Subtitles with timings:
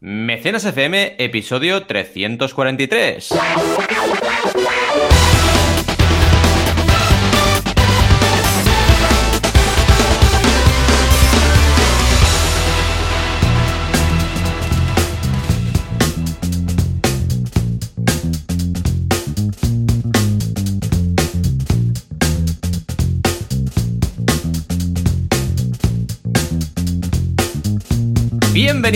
[0.00, 3.30] Mecenas FM, episodio 343.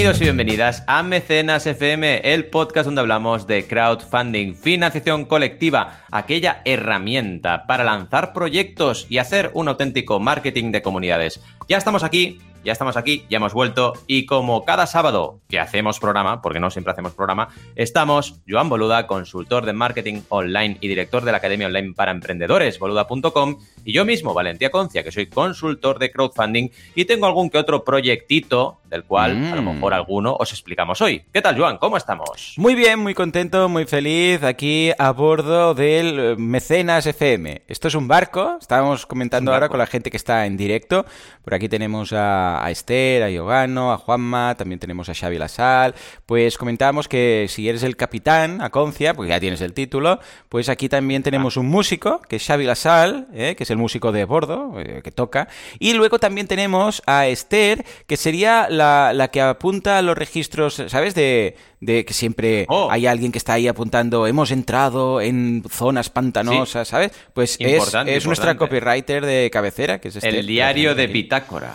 [0.00, 6.62] Bienvenidos y bienvenidas a Mecenas FM, el podcast donde hablamos de crowdfunding, financiación colectiva, aquella
[6.64, 11.42] herramienta para lanzar proyectos y hacer un auténtico marketing de comunidades.
[11.68, 15.98] Ya estamos aquí ya estamos aquí, ya hemos vuelto y como cada sábado que hacemos
[15.98, 21.24] programa, porque no siempre hacemos programa, estamos Joan Boluda, consultor de marketing online y director
[21.24, 25.98] de la Academia Online para Emprendedores, boluda.com, y yo mismo, Valentía Concia, que soy consultor
[25.98, 29.74] de crowdfunding y tengo algún que otro proyectito del cual a lo Mm.
[29.74, 31.22] mejor alguno os explicamos hoy.
[31.32, 31.78] ¿Qué tal, Joan?
[31.78, 32.54] ¿Cómo estamos?
[32.56, 37.62] Muy bien, muy contento, muy feliz aquí a bordo del eh, Mecenas FM.
[37.68, 41.06] Esto es un barco, estábamos comentando Es ahora con la gente que está en directo.
[41.44, 45.94] Por aquí tenemos a, a Esther, a Yogano, a Juanma, también tenemos a Xavi Lasal.
[46.26, 50.68] Pues comentábamos que si eres el capitán, a Concia, porque ya tienes el título, pues
[50.68, 54.24] aquí también tenemos un músico, que es Xavi Lasal, eh, que es el músico de
[54.24, 55.48] bordo, eh, que toca.
[55.78, 60.82] Y luego también tenemos a Esther, que sería la, la que apunta a los registros,
[60.88, 61.14] ¿sabes?
[61.14, 62.88] De, de que siempre Oh.
[62.90, 67.12] hay alguien que está ahí apuntando, hemos entrado en zonas pantanosas, ¿sabes?
[67.32, 68.80] Pues es, Importante, es nuestra importante.
[68.80, 70.34] copywriter de cabecera, que es Esther.
[70.34, 71.72] El diario de Pitán Bitácora.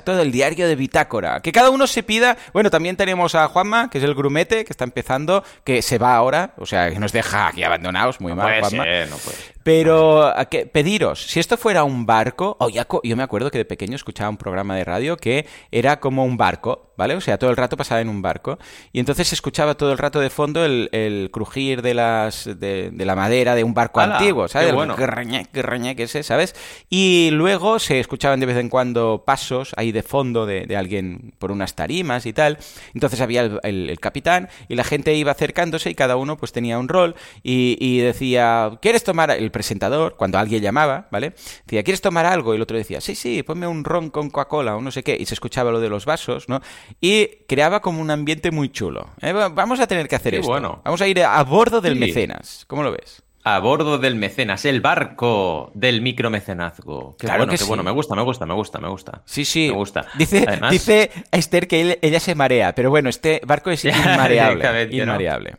[0.00, 1.40] Exacto, del diario de Bitácora.
[1.40, 2.38] Que cada uno se pida.
[2.54, 6.14] Bueno, también tenemos a Juanma, que es el grumete, que está empezando, que se va
[6.16, 8.84] ahora, o sea, que nos deja aquí abandonados, muy No mal, Juanma.
[8.84, 9.36] ser, no puede.
[9.62, 13.58] Pero a pediros, si esto fuera un barco, o ya co- yo me acuerdo que
[13.58, 17.14] de pequeño escuchaba un programa de radio que era como un barco, ¿vale?
[17.16, 18.58] O sea, todo el rato pasaba en un barco.
[18.92, 22.90] Y entonces se escuchaba todo el rato de fondo el, el crujir de las de,
[22.92, 24.18] de la madera de un barco ¡Hala!
[24.18, 24.66] antiguo, ¿sabes?
[24.66, 24.96] ¡Qué El bueno!
[24.96, 26.54] grrñec, grrñec ese, ¿sabes?
[26.90, 31.32] Y luego se escuchaban de vez en cuando pasos ahí de fondo de, de alguien
[31.38, 32.58] por unas tarimas y tal.
[32.94, 36.52] Entonces había el, el- el capitán y la gente iba acercándose y cada uno pues
[36.52, 40.16] tenía un rol y, y decía, ¿quieres tomar el presentador?
[40.16, 41.30] Cuando alguien llamaba, ¿vale?
[41.64, 42.52] Decía, ¿quieres tomar algo?
[42.52, 45.16] Y el otro decía, sí, sí, ponme un ron con Coca-Cola o no sé qué.
[45.18, 46.60] Y se escuchaba lo de los vasos, ¿no?
[47.00, 49.10] Y creaba como un ambiente muy chulo.
[49.20, 50.50] Eh, va- Vamos a tener que hacer Qué esto.
[50.50, 50.80] bueno.
[50.84, 52.00] Vamos a ir a bordo del Sí.
[52.00, 52.64] mecenas.
[52.66, 53.22] ¿Cómo lo ves?
[53.42, 57.16] A bordo del mecenas, el barco del micromecenazgo.
[57.18, 57.68] Qué Claro bueno, que qué sí.
[57.68, 57.82] bueno.
[57.82, 59.22] Me gusta, me gusta, me gusta, me gusta.
[59.24, 59.68] Sí, sí.
[59.70, 60.06] Me gusta.
[60.18, 64.56] Dice, Además- dice Esther que él- ella se marea, pero bueno, este barco es inmareable.
[64.56, 65.02] directamente, ¿no?
[65.04, 65.56] inmareable.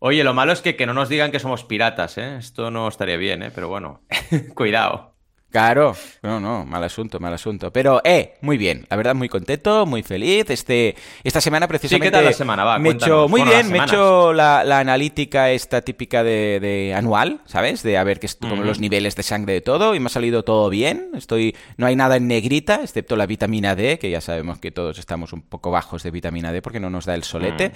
[0.00, 2.36] Oye, lo malo es que, que no nos digan que somos piratas, ¿eh?
[2.38, 3.50] Esto no estaría bien, ¿eh?
[3.54, 4.02] Pero bueno,
[4.54, 5.13] cuidado.
[5.54, 7.72] Claro, no, no, mal asunto, mal asunto.
[7.72, 10.50] Pero, eh, muy bien, la verdad, muy contento, muy feliz.
[10.50, 12.06] Este, esta semana precisamente.
[12.06, 12.64] Sí, ¿qué tal la semana?
[12.64, 16.24] Va, me he hecho, muy Bueno, bien, me he hecho la, la analítica esta típica
[16.24, 17.84] de, de anual, ¿sabes?
[17.84, 18.64] De a ver qué es como Ujú.
[18.64, 21.10] los niveles de sangre de todo y me ha salido todo bien.
[21.14, 24.98] Estoy, no hay nada en negrita, excepto la vitamina D, que ya sabemos que todos
[24.98, 27.68] estamos un poco bajos de vitamina D porque no nos da el solete.
[27.68, 27.72] Mm.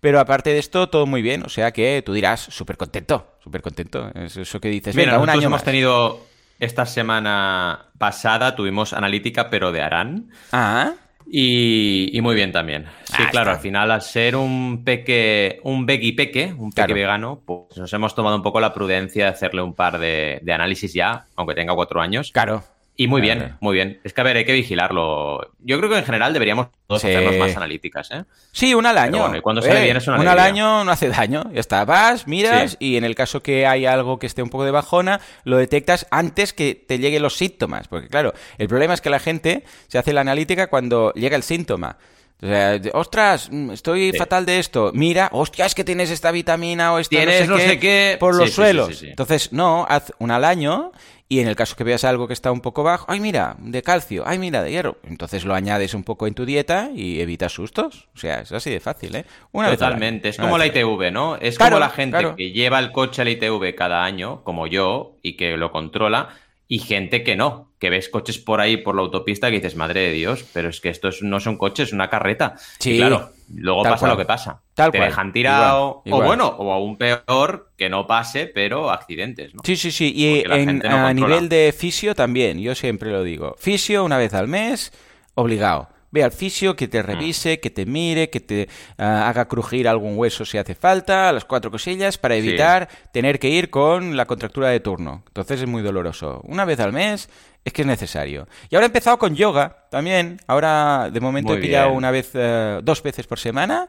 [0.00, 1.44] Pero aparte de esto, todo muy bien.
[1.44, 4.10] O sea que tú dirás, súper contento, súper contento.
[4.14, 5.64] Es eso que dices, Mira, venga, un año hemos más.
[5.64, 6.30] tenido
[6.64, 10.30] esta semana pasada tuvimos analítica, pero de Aran.
[10.52, 10.92] Ah,
[11.26, 12.86] Y, y muy bien también.
[13.04, 13.56] Sí, Ah, claro, está.
[13.56, 16.94] al final, al ser un peque, un veggie peque, un peque Claro.
[16.94, 20.52] vegano, pues nos hemos tomado un poco la prudencia de hacerle un par de, de
[20.52, 22.30] análisis ya, aunque tenga cuatro años.
[22.32, 22.64] claro.
[23.02, 23.40] Y muy Claro.
[23.40, 24.00] bien, muy bien.
[24.04, 25.40] Es que a ver, hay que vigilarlo.
[25.60, 27.08] Yo creo que en general deberíamos todos Sí.
[27.08, 28.24] hacernos más analíticas, ¿eh?
[28.52, 29.18] Sí, una al año.
[29.20, 30.44] bueno, y cuando sale bien es una al alegría.
[30.44, 31.44] año no hace daño.
[31.52, 32.76] Ya está, vas, miras Sí.
[32.80, 36.06] y en el caso que hay algo que esté un poco de bajona, lo detectas
[36.10, 37.88] antes que te lleguen los síntomas.
[37.88, 41.42] Porque claro, el problema es que la gente se hace la analítica cuando llega el
[41.42, 41.98] síntoma.
[42.42, 44.18] O sea, ostras, mm, estoy Sí.
[44.18, 44.90] fatal de esto.
[44.94, 47.78] Mira, hostia, es que tienes esta vitamina o esta Tienes no sé, no qué, sé
[47.78, 48.16] qué.
[48.18, 48.96] por los sí, suelos.
[48.98, 49.06] sí.
[49.10, 50.90] Entonces, no, haz una al año
[51.32, 53.82] y en el caso que veas algo que está un poco bajo, ay, mira, de
[53.82, 54.98] calcio, ay, mira, de hierro.
[55.02, 58.10] Entonces lo añades un poco en tu dieta y evitas sustos.
[58.14, 59.24] O sea, es así de fácil, ¿eh?
[59.50, 59.78] Una vez.
[59.78, 60.28] Totalmente.
[60.28, 60.66] Es como la.
[60.66, 61.36] ITV, ¿no?
[61.36, 62.36] Es Claro, como la gente claro.
[62.36, 66.28] que lleva el coche a la ITV cada año, como yo, y que lo controla,
[66.74, 70.00] y gente que no, que ves coches por ahí por la autopista que dices, madre
[70.00, 72.54] de Dios, pero es que estos no son coches, es una carreta.
[72.78, 74.10] Sí, y claro, luego pasa cual.
[74.12, 74.62] lo que pasa.
[74.72, 75.10] Tal Te cual.
[75.10, 76.22] dejan tirado, Igual, igual.
[76.22, 79.60] o bueno, o aún peor, que no pase, pero accidentes, ¿no?
[79.64, 80.12] Sí, sí, sí.
[80.16, 81.12] Y en- no a controla.
[81.14, 83.54] nivel de fisio también, yo siempre lo digo.
[83.58, 84.92] Fisio una vez al mes,
[85.34, 85.88] obligado.
[86.12, 86.90] Ve al fisio, que Mm.
[86.90, 88.68] te revise, que te mire, que te
[88.98, 93.48] ah, haga crujir algún hueso si hace falta, las cuatro cosillas, para evitar tener que
[93.48, 95.24] ir con la contractura de turno.
[95.26, 96.40] Entonces es muy doloroso.
[96.44, 97.28] Una vez al mes
[97.64, 98.48] es que es necesario.
[98.70, 100.40] Y ahora he empezado con yoga también.
[100.46, 103.88] Ahora, de momento, he pillado una vez, eh, dos veces por semana.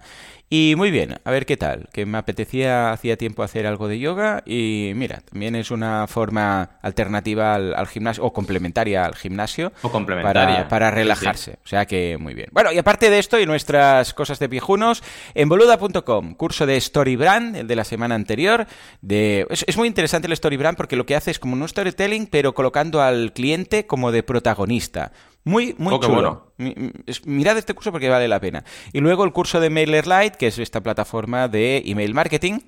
[0.50, 1.90] Y muy bien, a ver qué tal.
[1.92, 4.44] Que me apetecía hacía tiempo hacer algo de yoga.
[4.46, 9.72] Y mira, también es una forma alternativa al, gimnasio, o complementaria al gimnasio.
[9.82, 10.68] O complementaria.
[10.68, 11.58] Para, relajarse.
[11.64, 12.50] O sea que muy bien.
[12.52, 15.02] Bueno, y aparte de esto y nuestras cosas de viejunos,
[15.34, 18.68] en boluda.com, curso de Storybrand, el de la semana anterior.
[19.02, 19.48] De...
[19.50, 22.54] Es, es muy interesante el Storybrand porque lo que hace es como un storytelling, pero
[22.54, 25.12] colocando al cliente como de protagonista.
[25.44, 26.54] Muy, muy oh, chulo.
[27.26, 28.64] Mirad este curso porque vale la pena.
[28.94, 32.60] Y luego el curso de MailerLite, que es esta plataforma de email marketing,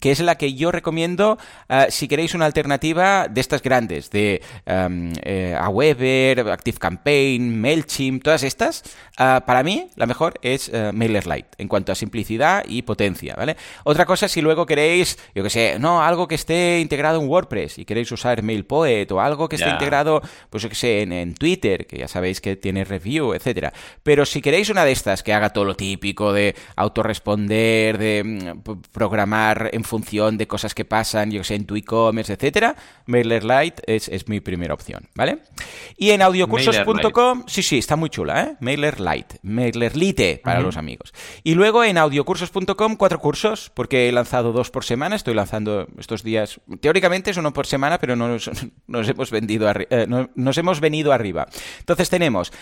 [0.00, 1.38] que es la que yo recomiendo
[1.68, 8.42] uh, si queréis una alternativa de estas grandes, de um, eh, Aweber, ActiveCampaign, MailChimp, todas
[8.42, 8.82] estas.
[9.18, 13.56] Uh, para mí, la mejor es uh, MailerLite, en cuanto a simplicidad y potencia, ¿vale?
[13.84, 17.78] Otra cosa, si luego queréis, yo que sé, no, algo que esté integrado en WordPress
[17.78, 21.34] y queréis usar MailPoet o algo que esté integrado, pues yo que sé, en, en
[21.34, 23.72] Twitter, que ya sabéis sabéis que tiene review, etcétera.
[24.02, 28.70] Pero si queréis una de estas que haga todo lo típico de autorresponder, de mm,
[28.92, 33.82] programar en función de cosas que pasan, yo que sé, en tu e-commerce, etcétera, MailerLite
[33.86, 35.40] es, es mi primera opción, ¿vale?
[35.98, 38.56] Y en audiocursos.com, sí, sí, está muy chula, ¿eh?
[38.60, 41.12] MailerLite, MailerLite para los amigos.
[41.42, 46.22] Y luego en audiocursos.com, cuatro cursos, porque he lanzado dos por semana, estoy lanzando estos
[46.22, 48.48] días, teóricamente es uno por semana, pero no nos,
[49.10, 51.46] hemos vendido eh, nos hemos venido arriba.
[51.80, 52.52] Entonces tenemos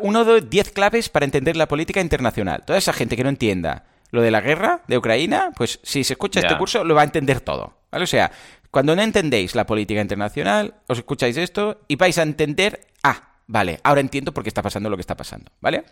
[0.00, 2.64] uno de diez claves para entender la política internacional.
[2.66, 6.12] Toda esa gente que no entienda lo de la guerra de Ucrania, pues si se
[6.12, 7.78] escucha este curso lo va a entender todo.
[7.90, 8.04] ¿Vale?
[8.04, 8.30] O sea,
[8.70, 13.80] cuando no entendéis la política internacional, os escucháis esto y vais a entender, ah, Vale,
[13.82, 15.82] ahora entiendo por qué está pasando lo que está pasando, ¿vale?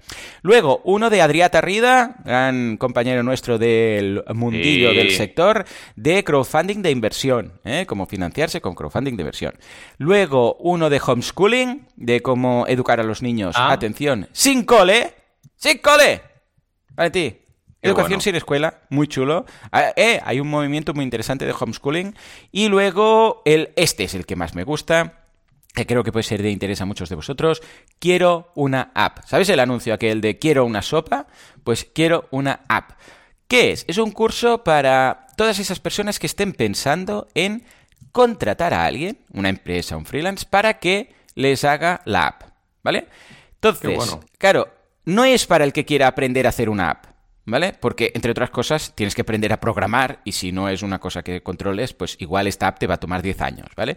[0.43, 5.65] Luego, uno de Adriata Rida, gran compañero nuestro del mundillo del sector,
[5.97, 7.85] de crowdfunding de inversión, ¿eh?
[7.89, 9.55] Cómo financiarse con crowdfunding de inversión.
[9.97, 13.73] Luego, uno de homeschooling, de cómo educar a los niños, ah.
[13.73, 15.15] atención, sin cole,
[15.57, 16.23] sin cole,
[16.95, 17.39] para ti.
[17.83, 19.47] Educación sin escuela, muy chulo.
[19.73, 22.15] Ah, eh, hay un movimiento muy interesante de homeschooling.
[22.53, 25.28] Y luego, el, este es el que más me gusta,
[25.75, 27.63] que creo que puede ser de interés a muchos de vosotros,
[27.99, 29.25] quiero una app.
[29.27, 31.27] ¿Sabes el anuncio aquel de quiero una sopa?
[31.65, 32.93] Pues quiero una app.
[33.47, 33.85] ¿Qué es?
[33.89, 37.65] Es un curso para todas esas personas que estén pensando en
[38.13, 42.43] contratar a alguien, una empresa, un freelance, para que les haga la app.
[42.83, 43.07] ¿Vale?
[43.55, 44.69] Entonces, claro,
[45.05, 47.07] no es para el que quiera aprender a hacer una app.
[47.47, 47.73] ¿Vale?
[47.73, 51.23] Porque, entre otras cosas, tienes que aprender a programar y si no es una cosa
[51.23, 53.97] que controles, pues igual esta app te va a tomar 10 años, ¿vale?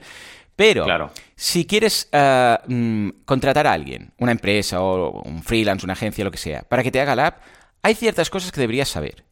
[0.56, 6.24] Pero si quieres eh, mm, contratar a alguien, una empresa o un freelance, una agencia,
[6.24, 7.42] lo que sea, para que te haga la app,
[7.82, 9.24] hay ciertas cosas que deberías saber.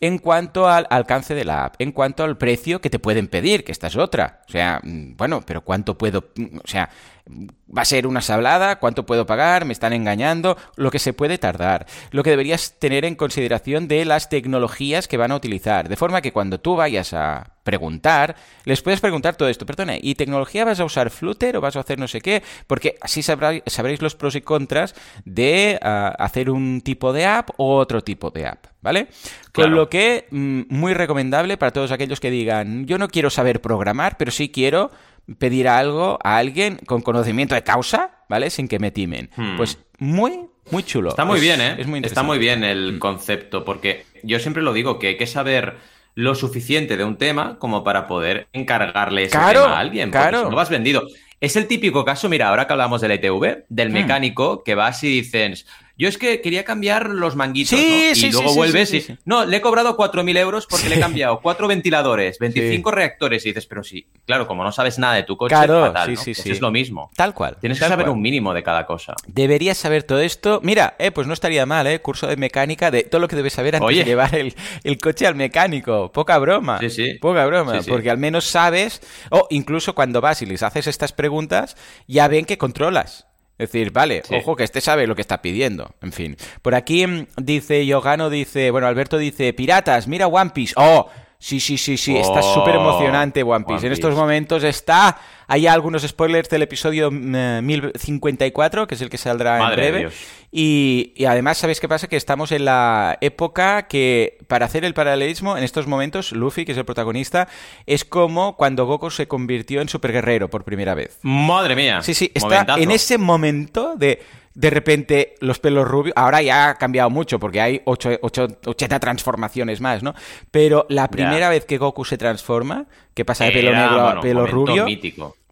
[0.00, 3.64] En cuanto al alcance de la app, en cuanto al precio que te pueden pedir,
[3.64, 4.42] que esta es otra.
[4.48, 6.30] O sea, mm, bueno, pero ¿cuánto puedo...?
[6.36, 6.88] Mm, o sea,
[7.28, 11.38] va a ser una sablada, cuánto puedo pagar, me están engañando, lo que se puede
[11.38, 15.96] tardar, lo que deberías tener en consideración de las tecnologías que van a utilizar, de
[15.96, 18.34] forma que cuando tú vayas a preguntar,
[18.64, 21.80] les puedes preguntar todo esto, perdona, ¿y tecnología vas a usar Flutter o vas a
[21.80, 22.42] hacer no sé qué?
[22.66, 24.94] Porque así sabréis los pros y contras
[25.26, 29.08] de ah, hacer un tipo de app o otro tipo de app, ¿vale?
[29.52, 33.60] Con lo que, mm, muy recomendable para todos aquellos que digan, yo no quiero saber
[33.60, 34.90] programar, pero sí quiero
[35.38, 38.50] pedir algo a alguien con conocimiento de causa, ¿vale?
[38.50, 39.30] Sin que me timen.
[39.36, 39.56] Hmm.
[39.56, 40.40] Pues muy,
[40.70, 41.10] muy chulo.
[41.10, 41.76] Está muy bien, ¿eh?
[42.02, 42.98] Está muy bien el hmm.
[42.98, 45.76] concepto, porque yo siempre lo digo, que hay que saber
[46.14, 50.10] lo suficiente de un tema como para poder encargarle ese tema a alguien.
[50.10, 50.44] Claro.
[50.44, 51.06] Si no vas vendido.
[51.40, 53.92] Es el típico caso, mira, ahora que hablamos del del hmm.
[53.92, 55.66] mecánico que vas y dices,
[55.98, 58.28] yo es que quería cambiar los manguitos, sí, ¿no?
[58.28, 59.18] Y luego vuelves y...
[59.24, 63.48] No, le he cobrado 4.000 euros porque le he cambiado cuatro ventiladores, 25 reactores y
[63.50, 66.22] dices, pero sí, claro, como no sabes nada de tu coche, claro, fatal, ¿no?
[66.22, 67.10] Pues es lo mismo.
[67.16, 67.56] Tal cual.
[67.60, 69.14] Tienes que saber un mínimo de cada cosa.
[69.26, 70.60] Deberías saber todo esto.
[70.62, 72.00] Mira, eh, pues no estaría mal, ¿eh?
[72.00, 75.34] Curso de mecánica de todo lo que debes saber antes de llevar el, coche al
[75.34, 76.12] mecánico.
[76.12, 76.78] Poca broma.
[76.80, 77.14] Sí, sí.
[77.14, 77.80] Poca broma.
[77.88, 79.00] porque al menos sabes,
[79.30, 81.76] o incluso cuando vas y les haces estas preguntas,
[82.06, 83.27] ya ven que controlas.
[83.58, 85.94] Es decir, vale, ojo que este sabe lo que está pidiendo.
[86.00, 86.36] En fin.
[86.62, 90.74] Por aquí mm, dice Yogano, dice, bueno, Alberto dice, piratas, mira One Piece.
[90.76, 93.86] Oh, sí, sí, sí, sí, está oh, súper emocionante One Piece.
[93.86, 95.18] En estos momentos está
[95.50, 100.10] hay algunos spoilers del episodio 1054, mm, que es el que saldrá en breve.
[100.52, 102.06] Y, además, ¿sabéis qué pasa?
[102.06, 106.72] Que estamos en la época que, para hacer el paralelismo, en estos momentos, Luffy, que
[106.72, 107.48] es el protagonista,
[107.86, 111.18] es como cuando Goku se convirtió en superguerrero por primera vez.
[111.22, 112.02] Madre mía.
[112.02, 114.22] Sí, sí, está en ese momento de
[114.58, 116.12] de repente los pelos rubios.
[116.16, 120.14] Ahora ya ha cambiado mucho porque hay 8, 80 transformaciones más, ¿no?
[120.50, 124.46] Pero la primera vez que Goku se transforma, que pasa de pelo negro a pelo
[124.48, 124.86] rubio.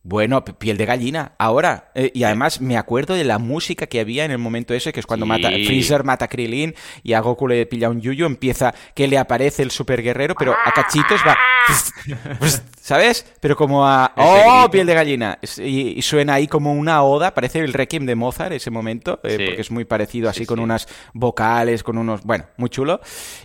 [0.08, 1.90] Bueno, piel de gallina, ahora.
[1.96, 5.00] Eh, y además me acuerdo de la música que había en el momento ese, que
[5.00, 8.72] es cuando mata Freezer mata a Krillin y a Goku le pilla un yuyu, empieza
[8.94, 11.36] que le aparece el super guerrero, pero a cachitos va...
[12.80, 13.26] ¿Sabes?
[13.40, 14.12] Pero como a...
[14.16, 15.40] ¡Oh, piel de gallina!
[15.58, 19.60] Y, suena ahí como una oda, parece el Requiem de Mozart ese momento, eh, porque
[19.60, 22.22] es muy parecido así con unas vocales, con unos...
[22.22, 23.00] Bueno, muy chulo.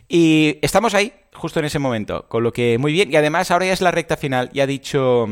[0.07, 3.11] Y estamos ahí, justo en ese momento, con lo que muy bien.
[3.11, 5.27] Y además ahora ya es la recta final, ya ha dicho...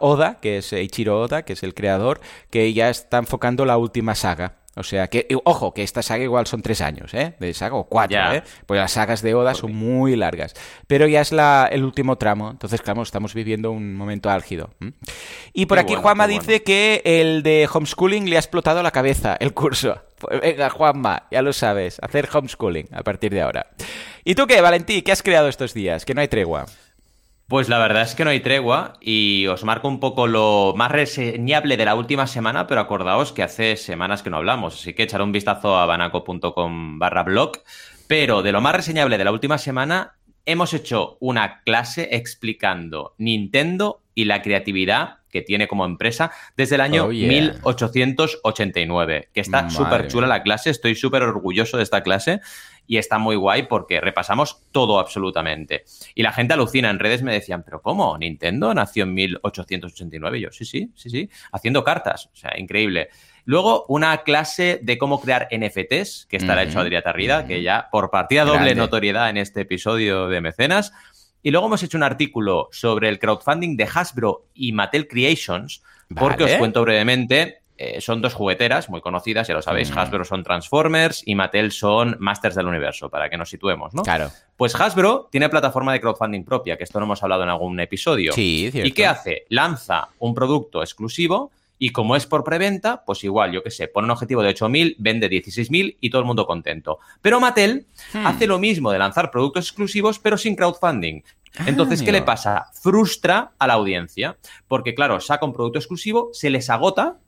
[0.00, 4.14] Oda, que es Ichiro Oda, que es el creador, que ya está enfocando la última
[4.14, 4.56] saga.
[4.78, 7.34] O sea que, ojo, que esta saga igual son tres años, ¿eh?
[7.40, 8.42] De saga o cuatro, ¿eh?
[8.66, 10.52] Pues las sagas de Oda son muy largas.
[10.86, 14.68] Pero ya es la, el último tramo, entonces, claro, estamos viviendo un momento álgido.
[15.54, 19.54] Y por aquí Juanma dice que el de homeschooling le ha explotado la cabeza, el
[19.54, 20.02] curso.
[20.18, 23.68] Pues venga, Juanma, ya lo sabes, hacer homeschooling a partir de ahora.
[24.24, 25.00] ¿Y tú qué, Valentí?
[25.00, 26.04] ¿Qué has creado estos días?
[26.04, 26.66] Que no hay tregua.
[27.48, 30.90] Pues la verdad es que no hay tregua y os marco un poco lo más
[30.90, 35.04] reseñable de la última semana, pero acordaos que hace semanas que no hablamos, así que
[35.04, 37.52] echar un vistazo a banaco.com barra blog.
[38.08, 44.00] Pero de lo más reseñable de la última semana, hemos hecho una clase explicando Nintendo
[44.16, 50.26] y la creatividad que tiene como empresa desde el año 1889, que está súper chula
[50.26, 52.40] la clase, estoy súper orgulloso de esta clase
[52.86, 55.84] y está muy guay porque repasamos todo absolutamente.
[56.14, 58.16] Y la gente alucina, en redes me decían, pero ¿cómo?
[58.16, 60.38] ¿Nintendo nació en 1889?
[60.38, 63.10] Y yo, sí, sí, sí, sí, haciendo cartas, o sea, increíble.
[63.44, 68.10] Luego, una clase de cómo crear NFTs, que estará hecho Adrià Tarrida, que ya por
[68.10, 70.94] partida doble notoriedad en este episodio de Mecenas.
[71.46, 75.80] Y luego hemos hecho un artículo sobre el crowdfunding de Hasbro y Mattel Creations,
[76.12, 79.92] porque os cuento brevemente, eh, son dos jugueteras muy conocidas, ya lo sabéis.
[79.92, 79.98] Mm.
[79.98, 84.02] Hasbro son Transformers y Mattel son Masters del Universo, para que nos situemos, ¿no?
[84.02, 84.32] Claro.
[84.56, 88.32] Pues Hasbro tiene plataforma de crowdfunding propia, que esto no hemos hablado en algún episodio.
[88.32, 88.88] Sí, cierto.
[88.88, 89.44] ¿Y qué hace?
[89.48, 94.06] Lanza un producto exclusivo y como es por preventa, pues igual, yo qué sé, pone
[94.06, 96.98] un objetivo de 8.000, vende 16.000 y todo el mundo contento.
[97.20, 98.26] Pero Mattel hmm.
[98.26, 101.22] hace lo mismo de lanzar productos exclusivos, pero sin crowdfunding.
[101.58, 102.66] Ah, Entonces, ¿qué le pasa?
[102.74, 104.36] Frustra a la audiencia.
[104.68, 107.18] Porque, claro, saca un producto exclusivo, se les agota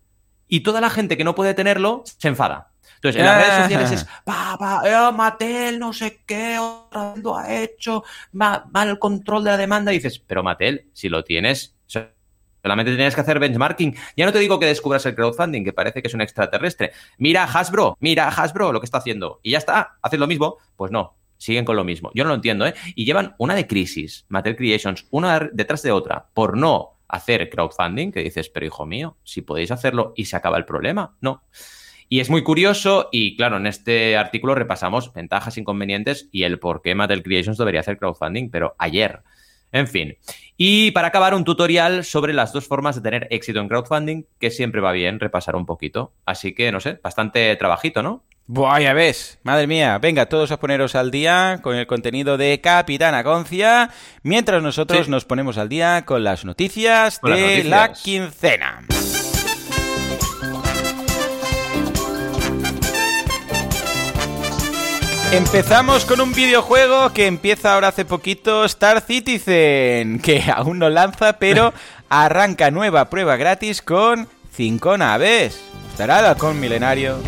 [0.48, 2.72] y toda la gente que no puede tenerlo se enfada.
[2.96, 7.36] Entonces, en las redes sociales es, papá, eh, Mattel, no sé qué, otra vez lo
[7.36, 8.02] ha hecho,
[8.32, 9.92] mal, control de la demanda.
[9.92, 11.76] Y dices, pero Mattel, si lo tienes,
[12.62, 13.96] solamente tienes que hacer benchmarking.
[14.16, 16.92] Ya no te digo que descubras el crowdfunding, que parece que es un extraterrestre.
[17.18, 19.40] Mira Hasbro, mira Hasbro lo que está haciendo.
[19.42, 20.56] Y ya está, haces lo mismo.
[20.76, 22.10] Pues no, siguen con lo mismo.
[22.14, 22.74] Yo no lo entiendo, ¿eh?
[22.94, 28.12] Y llevan una de crisis, Mattel Creations, una detrás de otra, por no hacer crowdfunding,
[28.12, 31.42] que dices, pero hijo mío, si podéis hacerlo y se acaba el problema, no.
[32.10, 36.80] Y es muy curioso y claro, en este artículo repasamos ventajas, inconvenientes y el por
[36.80, 39.22] qué Mattel Creations debería hacer crowdfunding, pero ayer.
[39.72, 40.16] En fin.
[40.56, 44.50] Y para acabar, un tutorial sobre las dos formas de tener éxito en crowdfunding, que
[44.50, 46.12] siempre va bien repasar un poquito.
[46.26, 48.24] Así que, no sé, bastante trabajito, ¿no?
[48.50, 49.98] Buah, ya ves, madre mía.
[49.98, 53.90] Venga, todos a poneros al día con el contenido de Capitana Concia,
[54.22, 58.86] mientras nosotros nos ponemos al día con las noticias de la quincena.
[65.30, 71.34] Empezamos con un videojuego que empieza ahora hace poquito, Star Citizen, que aún no lanza,
[71.34, 71.74] pero
[72.08, 75.60] arranca nueva prueba gratis con 5 naves.
[75.90, 77.18] ¿Estará halcón milenario?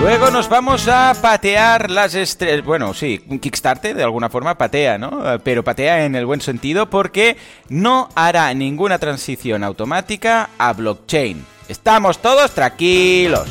[0.00, 2.64] Luego nos vamos a patear las estrellas.
[2.64, 5.22] Bueno, sí, un Kickstarter de alguna forma patea, ¿no?
[5.44, 7.36] Pero patea en el buen sentido porque
[7.68, 11.46] no hará ninguna transición automática a blockchain.
[11.68, 13.48] Estamos todos tranquilos.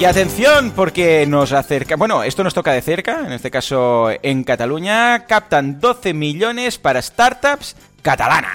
[0.00, 1.96] Y atención, porque nos acerca.
[1.96, 5.26] Bueno, esto nos toca de cerca, en este caso en Cataluña.
[5.26, 8.52] Captan 12 millones para startups catalanas.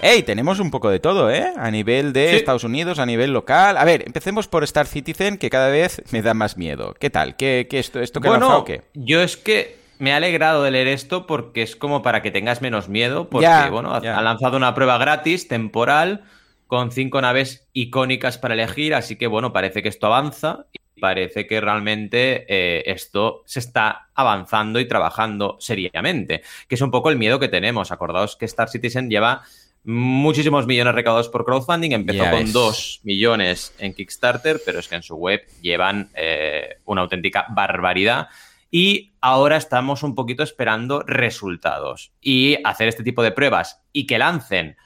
[0.00, 1.52] Hey, tenemos un poco de todo, ¿eh?
[1.56, 3.76] A nivel de Estados Unidos, a nivel local.
[3.76, 6.94] A ver, empecemos por Star Citizen, que cada vez me da más miedo.
[6.98, 7.36] ¿Qué tal?
[7.36, 8.82] ¿Qué, qué esto, esto que bueno, o qué?
[8.94, 12.60] Yo es que me ha alegrado de leer esto porque es como para que tengas
[12.60, 16.24] menos miedo, porque, bueno, ha lanzado una prueba gratis, temporal,
[16.68, 21.46] con cinco naves icónicas para elegir, así que, bueno, parece que esto avanza y parece
[21.46, 27.16] que realmente eh, esto se está avanzando y trabajando seriamente, que es un poco el
[27.16, 27.90] miedo que tenemos.
[27.90, 29.42] Acordaos que Star Citizen lleva
[29.84, 31.92] muchísimos millones recaudados por crowdfunding.
[31.92, 37.00] Empezó con 2 millones en Kickstarter, pero es que en su web llevan eh, una
[37.00, 38.28] auténtica barbaridad.
[38.70, 44.18] Y ahora estamos un poquito esperando resultados y hacer este tipo de pruebas y que
[44.18, 44.76] lancen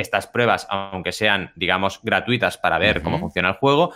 [0.00, 3.94] estas pruebas, aunque sean, digamos, gratuitas para ver cómo funciona el juego,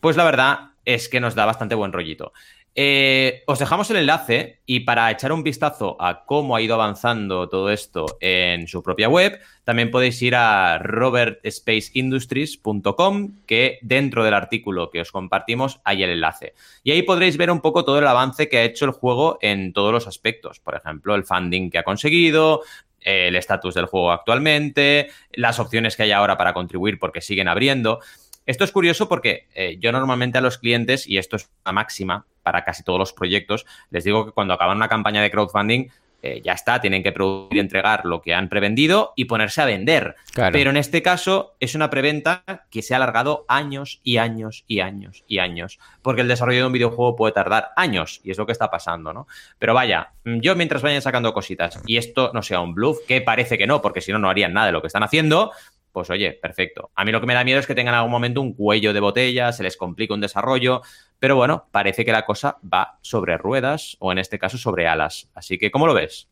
[0.00, 2.32] pues la verdad es que nos da bastante buen rollito.
[2.80, 7.48] Eh, os dejamos el enlace y para echar un vistazo a cómo ha ido avanzando
[7.48, 14.90] todo esto en su propia web, también podéis ir a robertspaceindustries.com, que dentro del artículo
[14.90, 16.54] que os compartimos hay el enlace.
[16.84, 19.72] Y ahí podréis ver un poco todo el avance que ha hecho el juego en
[19.72, 20.60] todos los aspectos.
[20.60, 22.62] Por ejemplo, el funding que ha conseguido,
[23.00, 28.00] el estatus del juego actualmente, las opciones que hay ahora para contribuir porque siguen abriendo.
[28.46, 32.26] Esto es curioso porque eh, yo normalmente a los clientes, y esto es una máxima
[32.42, 35.88] para casi todos los proyectos, les digo que cuando acaban una campaña de crowdfunding,
[36.20, 39.66] eh, ya está, tienen que producir y entregar lo que han prevendido y ponerse a
[39.66, 40.16] vender.
[40.34, 44.80] Pero en este caso es una preventa que se ha alargado años y años y
[44.80, 48.46] años y años, porque el desarrollo de un videojuego puede tardar años y es lo
[48.46, 49.28] que está pasando, ¿no?
[49.60, 53.56] Pero vaya, yo mientras vayan sacando cositas y esto no sea un bluff, que parece
[53.56, 55.52] que no, porque si no, no harían nada de lo que están haciendo,
[55.92, 56.90] pues oye, perfecto.
[56.94, 58.92] A mí lo que me da miedo es que tengan en algún momento un cuello
[58.92, 60.82] de botella, se les complica un desarrollo,
[61.18, 65.28] pero bueno, parece que la cosa va sobre ruedas o en este caso sobre alas.
[65.34, 66.28] Así que, ¿cómo lo ves?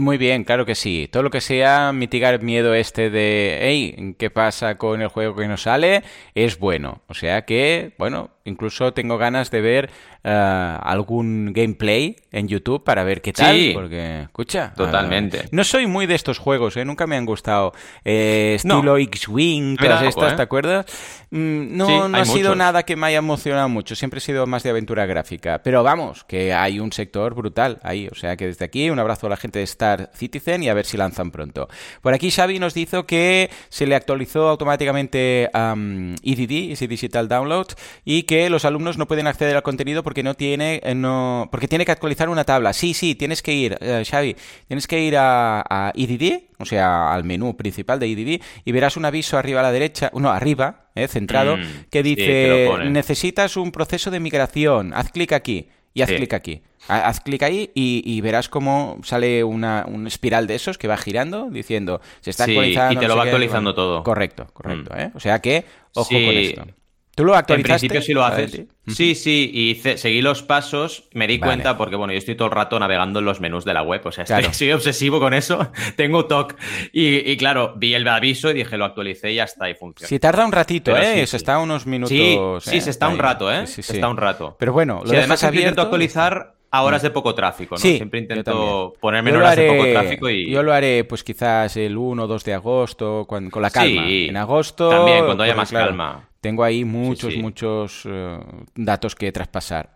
[0.00, 1.08] muy bien, claro que sí.
[1.12, 5.36] Todo lo que sea mitigar el miedo este de, hey, ¿qué pasa con el juego
[5.36, 6.02] que nos sale?
[6.34, 7.02] Es bueno.
[7.08, 9.90] O sea que, bueno, incluso tengo ganas de ver
[10.24, 13.54] eh, algún gameplay en YouTube para ver qué tal.
[13.54, 14.72] Sí, porque, escucha.
[14.74, 15.48] Totalmente.
[15.50, 16.84] no soy muy de estos juegos, ¿eh?
[16.84, 17.72] Nunca me han gustado.
[18.04, 20.44] Eh, estilo X-Wing, todas estas, ¿te ¿eh?
[20.44, 20.86] acuerdas?
[21.30, 23.94] Mm, no, no ha sido nada que me haya emocionado mucho.
[23.94, 25.62] Siempre he sido más de aventura gráfica.
[25.62, 28.08] Pero vamos, que hay un sector brutal ahí.
[28.08, 30.74] O sea que desde aquí un abrazo a la gente de Star Citizen y a
[30.74, 31.68] ver si lanzan pronto.
[32.02, 37.68] Por aquí Xavi nos dijo que se le actualizó automáticamente um, EDD, Digital Download,
[38.04, 41.68] y que los alumnos no pueden acceder al contenido porque no tiene, eh, no, porque
[41.68, 42.72] tiene que actualizar una tabla.
[42.72, 44.36] Sí, sí, tienes que ir, eh, Xavi,
[44.68, 48.96] tienes que ir a, a EDD, o sea, al menú principal de EDD, y verás
[48.96, 53.72] un aviso arriba a la derecha, no, arriba, eh, centrado, mm, que dice, necesitas un
[53.72, 56.62] proceso de migración, haz clic aquí y haz clic aquí.
[56.88, 61.50] Haz clic ahí y, verás cómo sale una, un espiral de esos que va girando
[61.50, 62.94] diciendo se está actualizando.
[62.94, 64.02] Y te lo va actualizando todo.
[64.02, 64.94] Correcto, correcto.
[64.94, 65.00] Mm.
[65.00, 65.10] ¿eh?
[65.14, 65.64] O sea que,
[65.94, 66.66] ojo con esto.
[67.14, 67.86] ¿Tú lo actualizaste?
[67.86, 68.62] En principio sí lo haces.
[68.86, 72.52] Sí, sí, y seguí los pasos, me di cuenta porque, bueno, yo estoy todo el
[72.52, 75.70] rato navegando en los menús de la web, o sea, estoy, soy obsesivo con eso,
[75.96, 76.54] tengo TOC.
[76.92, 80.08] Y, claro, vi el aviso y dije, lo actualicé y ya está, y funciona.
[80.08, 81.26] Sí, tarda un ratito, ¿eh?
[81.26, 82.10] se está unos minutos.
[82.10, 82.38] Sí,
[82.70, 82.80] sí, ¿eh?
[82.80, 83.66] se está un rato, ¿eh?
[83.66, 84.56] se está un rato.
[84.58, 85.82] Pero bueno, lo si además abierto...
[85.82, 87.06] actualizar a horas mm.
[87.06, 87.80] de poco tráfico, ¿no?
[87.80, 90.50] Sí, Siempre intento ponerme en horas de poco tráfico y...
[90.50, 94.06] Yo lo haré, pues quizás el 1 o 2 de agosto, con, la calma.
[94.06, 94.88] Sí, en agosto...
[94.88, 96.29] También, cuando haya más calma.
[96.40, 98.38] Tengo ahí muchos, muchos eh,
[98.74, 99.90] datos que traspasar.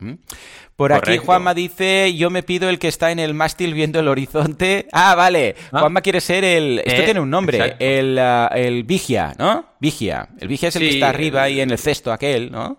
[0.77, 4.09] Por aquí Juanma dice, yo me pido el que está en el mástil viendo el
[4.09, 4.87] horizonte.
[4.97, 5.57] Ah, vale.
[5.73, 5.81] Ah.
[5.81, 6.81] Juanma quiere ser el...
[6.85, 7.77] Esto eh, tiene un nombre.
[7.79, 9.65] El, uh, el, Vigia, ¿no?
[9.81, 10.29] Vigia.
[10.39, 12.79] El Vigia es el que está arriba y en el cesto aquel, ¿no?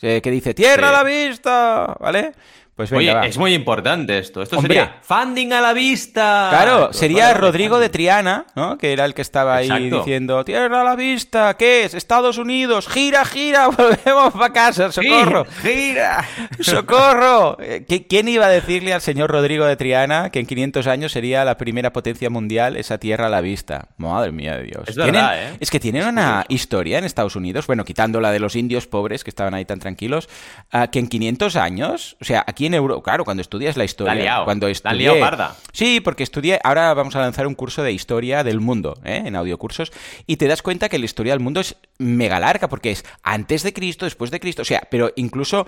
[0.00, 2.32] Que dice, tierra a la vista, ¿vale?
[2.74, 4.42] Pues Oye, es muy importante esto.
[4.42, 6.48] Esto sería funding a la vista.
[6.50, 8.78] Claro, sería Rodrigo de Triana, ¿no?
[8.78, 11.94] Que era el que estaba ahí diciendo, tierra a la vista, ¿qué es?
[11.94, 15.44] Estados Unidos, gira, gira, volvemos para casa, socorro.
[15.62, 16.24] Gira,
[16.60, 17.58] socorro.
[17.60, 21.44] Eh, ¿Quién iba a decirle al señor Rodrigo de Triana que en 500 años sería
[21.44, 23.90] la primera potencia mundial esa tierra a la vista?
[23.98, 24.88] Madre mía de Dios.
[24.88, 25.56] Es verdad, ¿eh?
[25.60, 29.22] Es que tienen una historia en Estados Unidos, bueno, quitando la de los indios pobres
[29.22, 30.28] que estaban ahí tan tranquilos,
[30.72, 34.42] ah, que en 500 años, o sea, aquí en Europa, claro, cuando estudias la historia,
[34.44, 35.56] cuando estudié, parda.
[35.72, 39.22] Sí, porque estudié, ahora vamos a lanzar un curso de historia del mundo, ¿eh?
[39.24, 39.92] en audiocursos,
[40.26, 43.62] y te das cuenta que la historia del mundo es mega larga, porque es antes
[43.62, 45.66] de Cristo, después de Cristo, o sea, pero incluso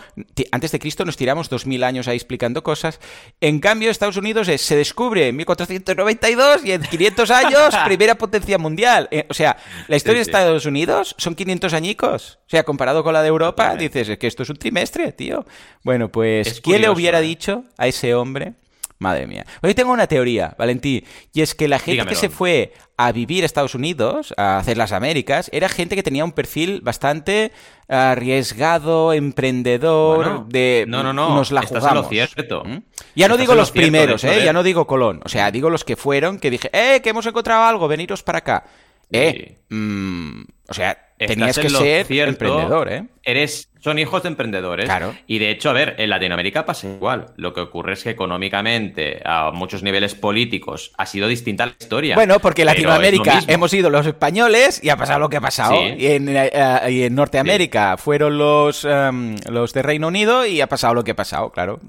[0.50, 3.00] antes de Cristo nos tiramos dos mil años ahí explicando cosas.
[3.40, 8.58] En cambio, Estados Unidos es, se descubre en 1492 y en 500 años, primera potencia
[8.58, 9.08] mundial.
[9.10, 9.56] Eh, o sea,
[9.88, 12.38] la historia de Estados Unidos son 500 añicos.
[12.46, 15.44] O sea, comparado con la de Europa, dices, es que esto es un trimestre, tío.
[15.82, 17.22] Bueno, pues, ¿quién le hubiera ¿eh?
[17.22, 18.54] dicho a ese hombre?
[18.98, 19.44] Madre mía.
[19.62, 21.04] Hoy tengo una teoría, Valentí,
[21.34, 24.78] y es que la gente que se fue a vivir a Estados Unidos, a hacer
[24.78, 27.52] las Américas, era gente que tenía un perfil bastante
[27.88, 32.08] arriesgado, emprendedor, de no, no, no, nos la jugamos.
[32.08, 32.64] cierto.
[32.64, 32.78] ¿Mm?
[33.16, 35.96] Ya no digo los primeros, eh, ya no digo Colón, o sea, digo los que
[35.96, 38.64] fueron, que dije, eh, que hemos encontrado algo, veniros para acá.
[39.10, 43.04] Eh, mm, o sea, tenías que ser emprendedor, ¿eh?
[43.22, 44.86] Eres, son hijos de emprendedores.
[44.86, 45.14] Claro.
[45.26, 47.26] Y de hecho, a ver, en Latinoamérica pasa igual.
[47.36, 52.14] Lo que ocurre es que económicamente, a muchos niveles políticos, ha sido distinta la historia.
[52.14, 55.76] Bueno, porque en Latinoamérica hemos ido los españoles y ha pasado lo que ha pasado.
[55.82, 61.04] Y, en, eh, Norteamérica fueron los, em, los de Reino Unido y ha pasado lo
[61.04, 61.80] que ha pasado, claro.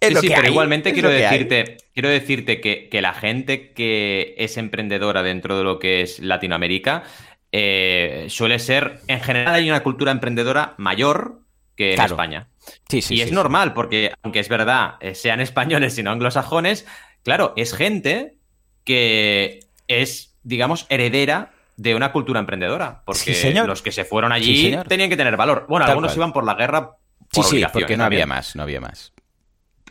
[0.00, 5.22] sí, sí, pero igualmente quiero decirte, quiero decirte que, que la gente que es emprendedora
[5.22, 7.04] dentro de lo que es Latinoamérica
[7.52, 11.40] eh, suele ser, en general hay una cultura emprendedora mayor,
[11.76, 12.48] que en España.
[12.88, 16.86] Sí, sí, y es normal, porque aunque es verdad, eh, sean españoles y no anglosajones,
[17.22, 18.36] claro, es gente
[18.84, 23.02] que es, digamos, heredera de una cultura emprendedora.
[23.04, 25.66] Porque los que se fueron allí tenían que tener valor.
[25.68, 26.96] Bueno, algunos iban por la guerra.
[27.32, 29.12] Por sí, sí, porque no había más, no había más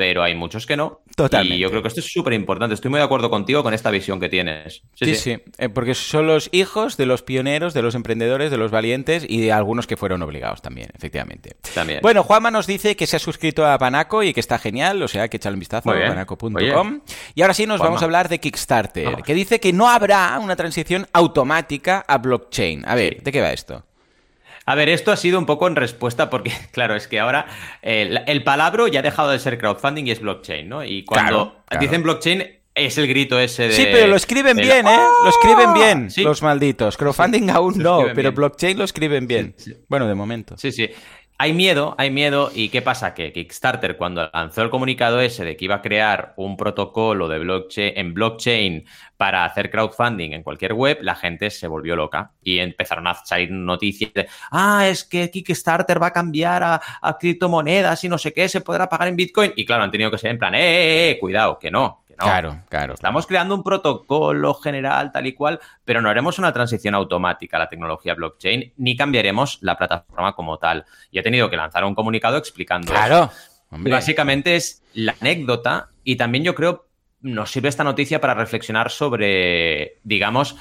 [0.01, 1.00] pero hay muchos que no.
[1.15, 1.55] Totalmente.
[1.55, 2.73] Y yo creo que esto es súper importante.
[2.73, 4.83] Estoy muy de acuerdo contigo con esta visión que tienes.
[4.93, 8.71] Sí, sí, eh, porque son los hijos de los pioneros, de los emprendedores, de los
[8.71, 11.55] valientes y de algunos que fueron obligados también, efectivamente.
[11.73, 11.99] También.
[12.01, 15.07] Bueno, Juanma nos dice que se ha suscrito a Banaco y que está genial, o
[15.07, 17.01] sea, que echale un vistazo a banaco.com.
[17.35, 20.55] Y ahora sí nos vamos a hablar de Kickstarter, que dice que no habrá una
[20.55, 22.83] transición automática a blockchain.
[22.87, 23.83] A ver, ¿de qué va esto?
[24.71, 27.45] A ver, esto ha sido un poco en respuesta porque, claro, es que ahora
[27.81, 30.85] el, palabra ya ha dejado de ser crowdfunding y es blockchain, ¿no?
[30.85, 33.73] Y cuando dicen blockchain es el grito ese de...
[33.73, 34.99] Sí, pero lo escriben bien, ¿eh?
[35.23, 36.95] Lo escriben bien, los malditos.
[36.95, 39.55] Crowdfunding aún no, pero blockchain lo escriben bien.
[39.89, 40.57] Bueno, de momento.
[40.57, 40.89] Sí, sí.
[41.41, 42.51] Hay miedo, hay miedo.
[42.53, 43.15] ¿Y qué pasa?
[43.15, 47.39] Que Kickstarter, cuando lanzó el comunicado ese de que iba a crear un protocolo de
[47.39, 48.85] blockchain, en blockchain
[49.17, 53.49] para hacer crowdfunding en cualquier web, la gente se volvió loca y empezaron a salir
[53.49, 58.33] noticias de, ah, es que Kickstarter va a cambiar a, a criptomonedas y no sé
[58.33, 59.51] qué, se podrá pagar en Bitcoin.
[59.55, 62.59] Y claro, han tenido que ser en plan, eh, eh, eh cuidado, que no, Claro,
[62.69, 62.93] claro.
[62.93, 67.61] Estamos creando un protocolo general tal y cual, pero no haremos una transición automática a
[67.61, 70.85] la tecnología blockchain ni cambiaremos la plataforma como tal.
[71.09, 73.31] Y he tenido que lanzar un comunicado explicando claro,
[73.71, 76.87] Básicamente es la anécdota y también yo creo
[77.21, 80.57] nos sirve esta noticia para reflexionar sobre, digamos,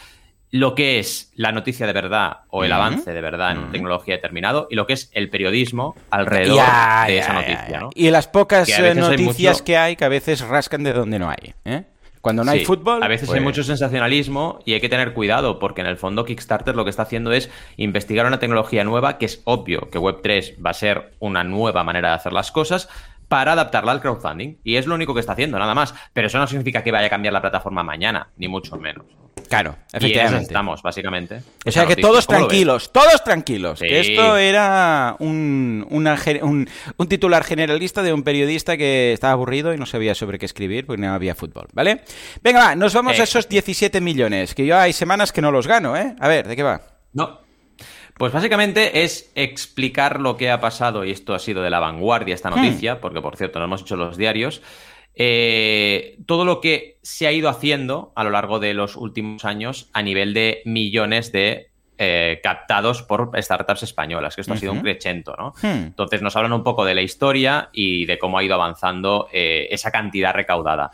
[0.53, 4.69] lo que es la noticia de verdad o el avance de verdad en tecnología determinado
[4.71, 6.61] y lo que es el periodismo alrededor
[7.07, 7.89] de esa noticia.
[7.95, 11.55] Y las pocas eh, noticias que hay que a veces rascan de donde no hay.
[11.65, 11.85] ¿eh?
[12.21, 13.03] Cuando no hay fútbol.
[13.03, 16.25] A veces hay pues mucho sensacionalismo y hay que tener cuidado porque en el fondo
[16.25, 20.65] Kickstarter lo que está haciendo es investigar una tecnología nueva que es obvio que Web3
[20.65, 22.89] va a ser una nueva manera de hacer las cosas,
[23.31, 24.57] para adaptarla al crowdfunding.
[24.65, 25.95] Y es lo único que está haciendo, nada más.
[26.13, 29.07] Pero eso no significa que vaya a cambiar la plataforma mañana, ni mucho menos.
[29.51, 30.45] Claro, efectivamente.
[30.45, 31.43] estamos, básicamente.
[31.67, 33.83] O sea que todos tranquilos, todos tranquilos.
[33.83, 40.15] esto era un, un, titular generalista de un periodista que estaba aburrido y no sabía
[40.15, 42.03] sobre qué escribir porque no había fútbol, ¿vale?
[42.45, 45.67] Venga, va, nos vamos a esos 17 millones, que yo hay semanas que no los
[45.67, 46.15] gano, ¿eh?
[46.21, 46.83] A ver, ¿de qué va?
[47.13, 47.41] No,
[48.21, 52.37] pues básicamente es explicar lo que ha pasado, y esto ha sido de la vanguardia
[52.37, 52.55] esta hmm.
[52.55, 54.63] noticia, porque por cierto no hemos hecho los diarios,
[55.15, 59.91] eh, todo lo que se ha ido haciendo a lo largo de los últimos años
[59.93, 64.81] a nivel de millones de eh, captados por startups españolas, que esto ha sido un
[64.81, 65.53] crecento, ¿no?
[65.61, 65.89] Hmm.
[65.89, 69.69] Entonces nos hablan un poco de la historia y de cómo ha ido avanzando eh,
[69.71, 70.91] esa cantidad recaudada.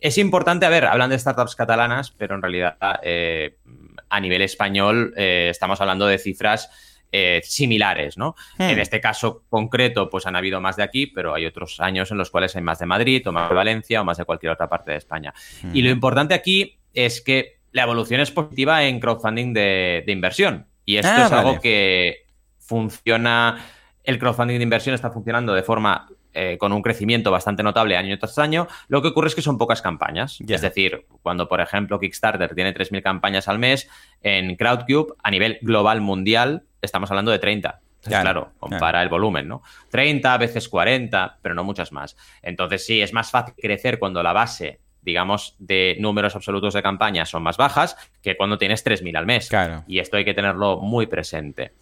[0.00, 5.80] Es importante, a ver, hablan de startups catalanas, pero en realidad a nivel español estamos
[5.80, 6.70] hablando de cifras
[7.16, 8.34] eh, similares, ¿no?
[8.58, 8.62] Hmm.
[8.62, 12.18] En este caso concreto, pues han habido más de aquí, pero hay otros años en
[12.18, 14.68] los cuales hay más de Madrid, o más de Valencia, o más de cualquier otra
[14.68, 15.32] parte de España.
[15.72, 15.92] Y lo hmm.
[15.92, 20.66] importante aquí es que la evolución es positiva en crowdfunding de, inversión.
[20.84, 22.26] Y esto ah, es algo que
[22.58, 23.64] funciona.
[24.02, 28.18] El crowdfunding de inversión está funcionando de forma eh, con un crecimiento bastante notable año
[28.18, 30.38] tras año, lo que ocurre es que son pocas campañas.
[30.46, 33.88] Es decir, cuando, por ejemplo, Kickstarter tiene 3.000 campañas al mes,
[34.22, 37.80] en Crowdcube, a nivel global mundial, estamos hablando de 30.
[38.02, 39.62] claro, compara el volumen, ¿no?
[39.90, 42.16] 30, veces 40, pero no muchas más.
[42.42, 47.28] Entonces, sí, es más fácil crecer cuando la base digamos, de números absolutos de campañas
[47.28, 49.48] son más bajas que cuando tienes 3.000 al mes.
[49.48, 49.84] Claro.
[49.86, 51.74] Y esto hay que tenerlo muy presente.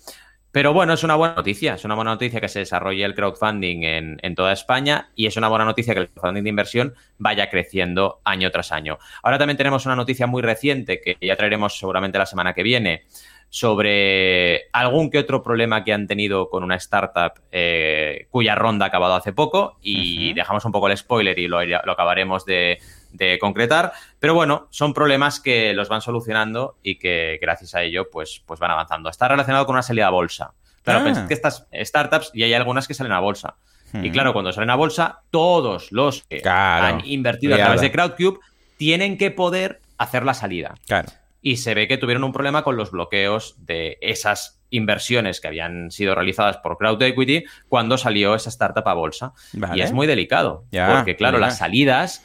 [0.53, 1.75] Pero bueno, es una buena noticia.
[1.75, 5.49] Es una buena noticia que se desarrolle el crowdfunding en, toda España y es una
[5.49, 8.99] buena noticia que el crowdfunding de inversión vaya creciendo año tras año.
[9.23, 13.05] Ahora también tenemos una noticia muy reciente que ya traeremos seguramente la semana que viene
[13.49, 18.89] sobre algún que otro problema que han tenido con una startup eh, cuya ronda ha
[18.89, 22.79] acabado hace poco y dejamos un poco el spoiler y lo acabaremos de,
[23.13, 23.93] de concretar.
[24.19, 28.61] Pero bueno, son problemas que los van solucionando y que gracias a ello pues, pues
[28.61, 29.11] van avanzando.
[29.11, 30.53] Está relacionado con una salida a bolsa.
[30.83, 31.05] Claro, ah.
[31.05, 33.57] pensad que estas startups, y hay algunas que salen a bolsa.
[33.95, 34.13] Y hmm.
[34.13, 38.41] claro, cuando salen a bolsa, todos los que han invertido a través de Crowdcube
[38.77, 40.75] tienen que poder hacer la salida.
[40.87, 41.09] Claro.
[41.41, 45.91] Y se ve que tuvieron un problema con los bloqueos de esas inversiones que habían
[45.91, 49.33] sido realizadas por Crowd Equity cuando salió esa startup a bolsa.
[49.75, 52.25] Y es muy delicado, porque claro, las salidas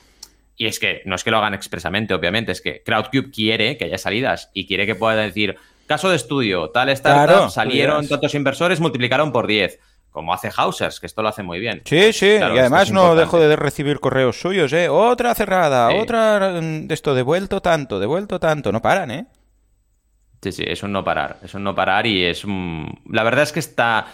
[0.57, 3.85] y es que no es que lo hagan expresamente, obviamente, es que Crowdcube quiere que
[3.85, 8.79] haya salidas y quiere que pueda decir, caso de estudio, tal startup, salieron tantos inversores,
[8.79, 11.83] multiplicaron por 10 como hace Hausers, que esto lo hace muy bien.
[11.85, 14.89] Sí, sí, y además no dejo de recibir correos suyos, ¿eh?
[14.89, 19.27] Otra cerrada, otra mm, de esto, devuelto tanto, devuelto tanto, no paran, ¿eh?
[20.41, 22.99] Sí, sí, es un no parar, es un no parar y es un...
[23.11, 24.07] La verdad es que está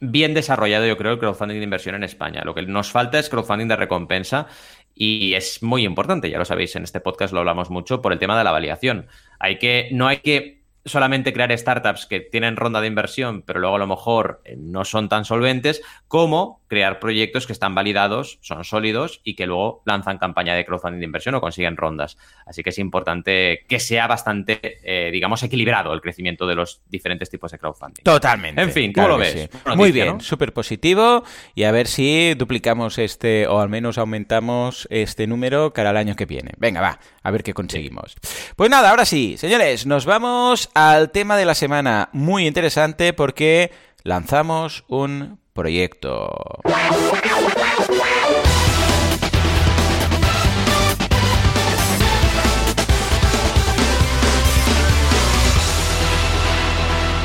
[0.00, 2.42] bien desarrollado, yo creo, el crowdfunding de inversión en España.
[2.44, 4.46] Lo que nos falta es crowdfunding de recompensa
[4.94, 8.18] y es muy importante, ya lo sabéis, en este podcast lo hablamos mucho por el
[8.18, 9.06] tema de la validación.
[9.38, 13.76] Hay que, no hay que solamente crear startups que tienen ronda de inversión, pero luego
[13.76, 18.62] a lo mejor eh, no son tan solventes, como crear proyectos que están validados, son
[18.62, 22.16] sólidos y que luego lanzan campaña de crowdfunding de inversión o consiguen rondas.
[22.46, 27.28] Así que es importante que sea bastante, eh, digamos, equilibrado el crecimiento de los diferentes
[27.28, 28.04] tipos de crowdfunding.
[28.04, 28.62] Totalmente.
[28.62, 29.50] En fin, ¿cómo lo ves?
[29.74, 31.24] Muy bien, súper positivo
[31.56, 36.14] y a ver si duplicamos este o al menos aumentamos este número cara al año
[36.14, 36.52] que viene.
[36.56, 38.14] Venga, va, a ver qué conseguimos.
[38.54, 42.10] Pues nada, ahora sí, señores, nos vamos al tema de la semana.
[42.12, 43.72] Muy interesante porque
[44.04, 46.32] lanzamos un proyecto.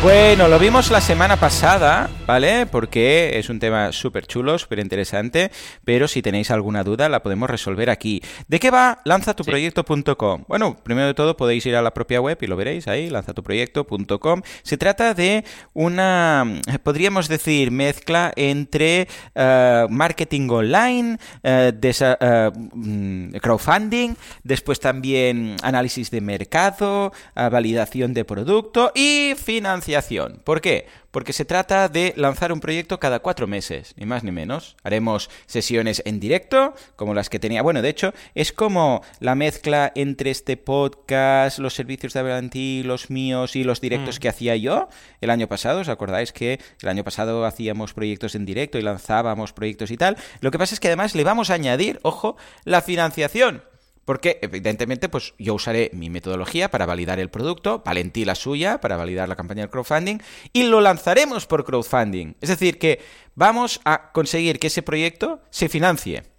[0.06, 2.68] Bueno, lo vimos la semana pasada, ¿vale?
[2.68, 5.50] Porque es un tema súper chulo, súper interesante,
[5.84, 8.22] pero si tenéis alguna duda la podemos resolver aquí.
[8.48, 10.44] ¿De qué va lanzatuproyecto.com?
[10.48, 14.44] Bueno, primero de todo podéis ir a la propia web y lo veréis ahí, lanzatuproyecto.com.
[14.62, 24.14] Se trata de una, podríamos decir, mezcla entre eh, marketing online, eh, eh, mm, crowdfunding,
[24.44, 29.95] después también análisis de mercado, validación de producto y financiación
[30.44, 30.88] ¿Por qué?
[31.12, 34.76] Porque se trata de lanzar un proyecto cada cuatro meses, ni más ni menos.
[34.84, 37.62] Haremos sesiones en directo, como las que tenía.
[37.62, 43.10] Bueno, de hecho, es como la mezcla entre este podcast, los servicios de Valentí, los
[43.10, 44.20] míos y los directos mm.
[44.20, 44.90] que hacía yo
[45.22, 45.80] el año pasado.
[45.80, 50.18] ¿Os acordáis que el año pasado hacíamos proyectos en directo y lanzábamos proyectos y tal?
[50.42, 53.64] Lo que pasa es que además le vamos a añadir, ojo, la financiación.
[54.06, 58.98] Porque, evidentemente, pues yo usaré mi metodología para validar el producto, Valentí la suya para
[58.98, 60.20] validar la campaña de crowdfunding,
[60.54, 62.36] y lo lanzaremos por crowdfunding.
[62.40, 63.00] Es decir, que
[63.34, 66.35] vamos a conseguir que ese proyecto se financie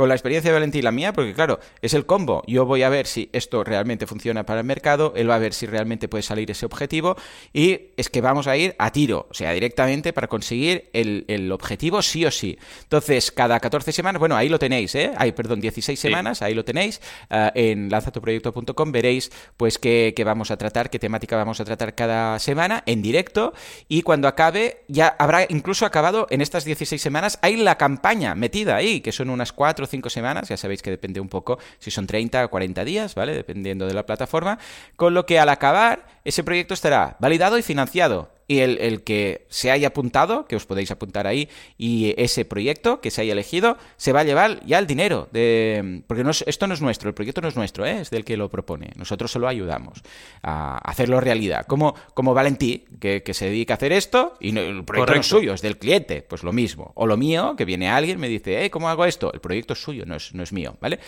[0.00, 2.42] con la experiencia de Valentín y la mía, porque claro, es el combo.
[2.46, 5.52] Yo voy a ver si esto realmente funciona para el mercado, él va a ver
[5.52, 7.16] si realmente puede salir ese objetivo
[7.52, 12.00] y es que vamos a ir a tiro, o sea, directamente para conseguir el, objetivo
[12.00, 12.58] sí o sí.
[12.84, 15.12] Entonces, cada 14 semanas, bueno, ahí lo tenéis, ¿eh?
[15.18, 17.02] Hay, perdón, 16 semanas, ahí lo tenéis.
[17.30, 21.94] Uh, en lanzatuproyecto.com veréis pues qué, qué vamos a tratar, qué temática vamos a tratar
[21.94, 23.52] cada semana en directo
[23.86, 28.76] y cuando acabe, ya habrá incluso acabado en estas 16 semanas, hay la campaña metida
[28.76, 32.06] ahí, que son unas 4 cinco semanas, ya sabéis que depende un poco si son
[32.06, 33.34] 30 o 40 días, ¿vale?
[33.34, 34.58] Dependiendo de la plataforma,
[34.96, 39.70] con lo que al acabar ese proyecto estará validado y financiado y el, que se
[39.70, 44.10] haya apuntado, que os podéis apuntar ahí, y ese proyecto que se haya elegido, se
[44.12, 45.28] va a llevar ya el dinero.
[45.30, 48.00] De, porque no esto no es nuestro, el proyecto no es nuestro, ¿eh?
[48.00, 48.90] es del que lo propone.
[48.96, 50.02] Nosotros solo ayudamos
[50.42, 51.64] a hacerlo realidad.
[51.66, 55.54] Como, como Valentí, que, se dedica a hacer esto, y el proyecto no es suyo,
[55.54, 56.90] es del cliente, pues lo mismo.
[56.96, 59.32] O lo mío, que viene alguien, me dice, ¿cómo hago esto?
[59.32, 60.98] El proyecto es suyo, no es, no es mío, ¿vale?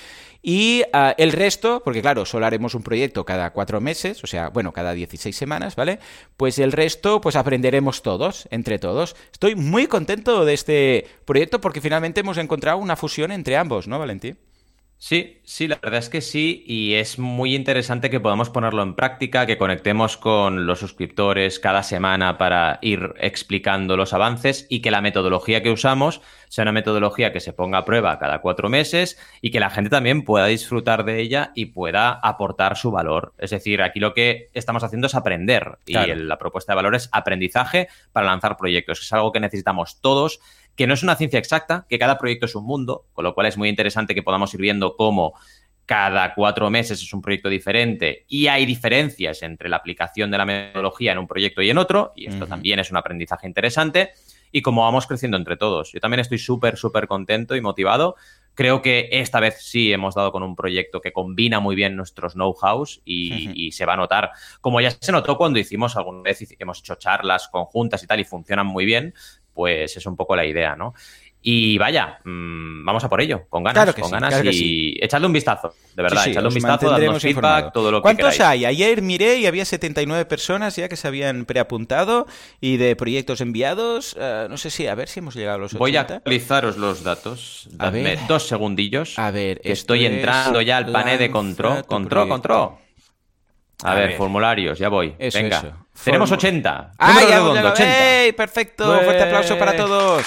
[0.43, 4.49] Y ah, el resto, porque claro, solo haremos un proyecto cada cuatro meses, o sea,
[4.49, 5.99] bueno, cada 16 semanas, ¿vale?
[6.37, 9.17] Pues el resto, pues aprenderemos todos, entre todos.
[9.33, 13.99] Estoy muy contento de este proyecto porque finalmente hemos encontrado una fusión entre ambos, ¿no,
[13.99, 14.39] Valentín?
[15.05, 18.95] Sí, sí, la verdad es que sí, y es muy interesante que podamos ponerlo en
[18.95, 24.93] práctica, que conectemos con los suscriptores cada semana para ir explicando los avances y que
[24.93, 29.19] la metodología que usamos sea una metodología que se ponga a prueba cada cuatro meses
[29.41, 33.35] y que la gente también pueda disfrutar de ella y pueda aportar su valor.
[33.39, 37.09] Es decir, aquí lo que estamos haciendo es aprender y la propuesta de valor es
[37.11, 40.39] aprendizaje para lanzar proyectos, que es algo que necesitamos todos
[40.77, 43.47] que no es una ciencia exacta, que cada proyecto es un mundo, con lo cual
[43.47, 45.35] es muy interesante que podamos ir viendo cómo
[45.85, 50.47] cada cuatro meses es un proyecto diferente y hay diferencias entre la aplicación de la
[50.47, 54.13] metodología en un proyecto y en otro, y esto también es un aprendizaje interesante,
[54.53, 55.93] y cómo vamos creciendo entre todos.
[55.93, 58.17] Yo también estoy súper, súper contento y motivado.
[58.55, 62.35] Creo que esta vez sí hemos dado con un proyecto que combina muy bien nuestros
[62.35, 64.31] know-hows y, y, se va a notar,
[64.61, 68.25] como ya se notó cuando hicimos alguna vez, hemos hecho charlas conjuntas y tal y
[68.25, 69.15] funcionan muy bien,
[69.55, 70.95] pues es un poco la idea, ¿no?
[71.45, 75.75] Y vaya, mmm, vamos a por ello, con ganas, con ganas y echadle un vistazo,
[75.97, 78.65] de verdad, echadle un vistazo, dadnos feedback, todo lo que ¿Cuántos hay?
[78.65, 82.29] Ayer miré y había 79 personas ya que se habían preapuntado
[82.61, 85.75] y de proyectos enviados, uh, no sé si, a ver si hemos llegado a los
[85.75, 85.79] 80.
[85.81, 90.93] Voy a actualizaros los datos, dadme dos segundillos, a ver, que estoy entrando ya al
[90.93, 92.71] panel de control, control, control.
[93.83, 95.17] A, ver, formularios, ya voy.
[95.19, 95.82] Venga.
[96.05, 96.93] Tenemos 80.
[96.99, 98.37] ¡Ay, redondo, 80.
[98.37, 98.85] perfecto!
[99.03, 100.25] Fuerte aplauso para todos.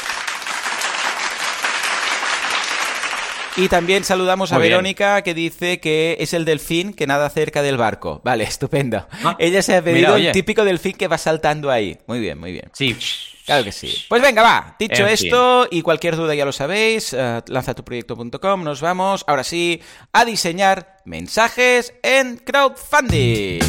[3.58, 7.78] Y también saludamos a Verónica que dice que es el delfín que nada cerca del
[7.78, 8.22] barco.
[8.24, 9.08] Vale, estupendo.
[9.24, 11.98] Ah, Ella se ha pedido el típico delfín que va saltando ahí.
[12.08, 12.70] Muy bien, muy bien.
[12.74, 12.98] Sí,
[13.46, 13.94] Claro que sí.
[14.10, 14.76] Pues venga, va.
[14.80, 19.82] Dicho esto, y cualquier duda ya lo sabéis, uh, lanzatuproyecto.com, nos vamos, ahora sí,
[20.14, 23.62] a diseñar mensajes en crowdfunding.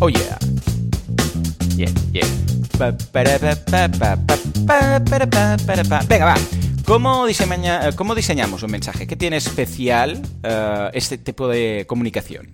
[0.00, 0.38] Oh yeah.
[1.76, 2.26] Yeah, yeah.
[6.08, 6.34] Venga, va.
[6.86, 7.26] ¿Cómo,
[7.96, 9.06] ¿Cómo, diseñamos un mensaje?
[9.06, 12.52] ¿Qué tiene especial uh, este tipo de comunicación?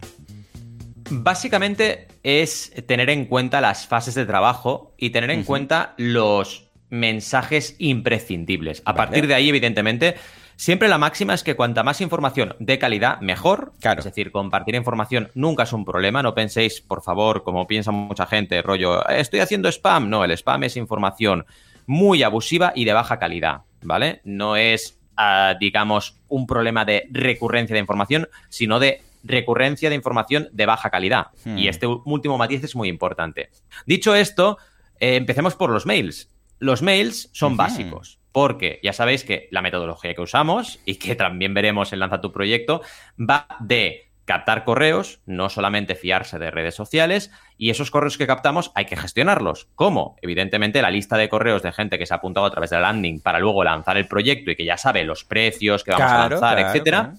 [1.08, 7.76] Básicamente es tener en cuenta las fases de trabajo y tener en cuenta los mensajes
[7.78, 8.82] imprescindibles.
[8.84, 10.16] A partir de ahí, evidentemente,
[10.56, 13.72] siempre la máxima es que cuanta más información de calidad, mejor.
[13.80, 14.00] Claro.
[14.00, 16.22] Es decir, compartir información nunca es un problema.
[16.22, 20.08] No penséis, por favor, como piensa mucha gente, rollo, estoy haciendo spam.
[20.08, 21.46] No, el spam es información
[21.86, 24.20] muy abusiva y de baja calidad, ¿vale?
[24.24, 30.48] No es, ah, digamos, un problema de recurrencia de información, sino de recurrencia de información
[30.52, 31.28] de baja calidad.
[31.44, 31.58] Hmm.
[31.58, 33.50] Y este último matiz es muy importante.
[33.86, 34.58] Dicho esto,
[35.00, 36.30] eh, empecemos por los mails.
[36.58, 38.20] Los mails son básicos.
[38.32, 42.32] Porque ya sabéis que la metodología que usamos y que también veremos en Lanza tu
[42.32, 42.82] proyecto
[43.18, 48.70] va de captar correos, no solamente fiarse de redes sociales, y esos correos que captamos
[48.74, 49.68] hay que gestionarlos.
[49.74, 50.16] ¿Cómo?
[50.22, 52.82] Evidentemente, la lista de correos de gente que se ha apuntado a través de la
[52.82, 56.28] landing para luego lanzar el proyecto y que ya sabe los precios que vamos a
[56.28, 57.14] lanzar, etcétera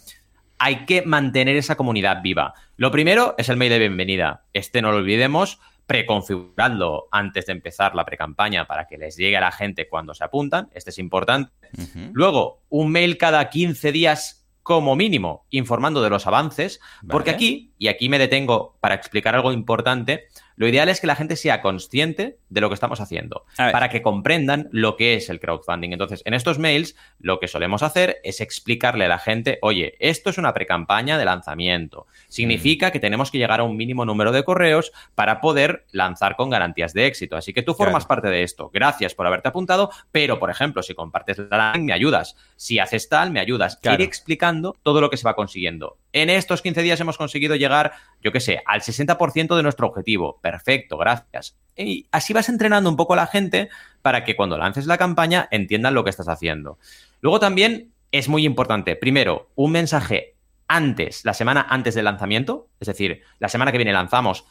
[0.64, 2.54] hay que mantener esa comunidad viva.
[2.78, 4.44] Lo primero es el mail de bienvenida.
[4.54, 9.42] Este no lo olvidemos, preconfigurando antes de empezar la precampaña para que les llegue a
[9.42, 10.70] la gente cuando se apuntan.
[10.74, 11.52] Este es importante.
[12.14, 17.90] Luego, un mail cada 15 días como mínimo, informando de los avances, porque aquí, y
[17.90, 22.38] aquí me detengo para explicar algo importante, lo ideal es que la gente sea consciente
[22.50, 25.92] de lo que estamos haciendo, para que comprendan lo que es el crowdfunding.
[25.92, 30.30] Entonces, en estos mails, lo que solemos hacer es explicarle a la gente, oye, esto
[30.30, 32.08] es una precampaña de lanzamiento.
[32.28, 36.50] Significa que tenemos que llegar a un mínimo número de correos para poder lanzar con
[36.50, 37.36] garantías de éxito.
[37.36, 38.70] Así que tú formas parte de esto.
[38.74, 42.36] Gracias por haberte apuntado, pero, por ejemplo, si compartes la me ayudas.
[42.56, 43.80] Si haces tal, me ayudas.
[43.84, 45.98] Ir explicando todo lo que se va consiguiendo.
[46.12, 50.40] En estos 15 días hemos conseguido llegar, yo qué sé, al 60% de nuestro objetivo.
[50.44, 51.58] Perfecto, gracias.
[51.78, 53.70] Y así vas entrenando un poco a la gente
[54.02, 56.78] para que cuando lances la campaña entiendan lo que estás haciendo.
[57.22, 60.36] Luego también es muy importante, primero, un mensaje
[60.68, 64.44] antes, la semana antes del lanzamiento, es decir, la semana que viene lanzamos,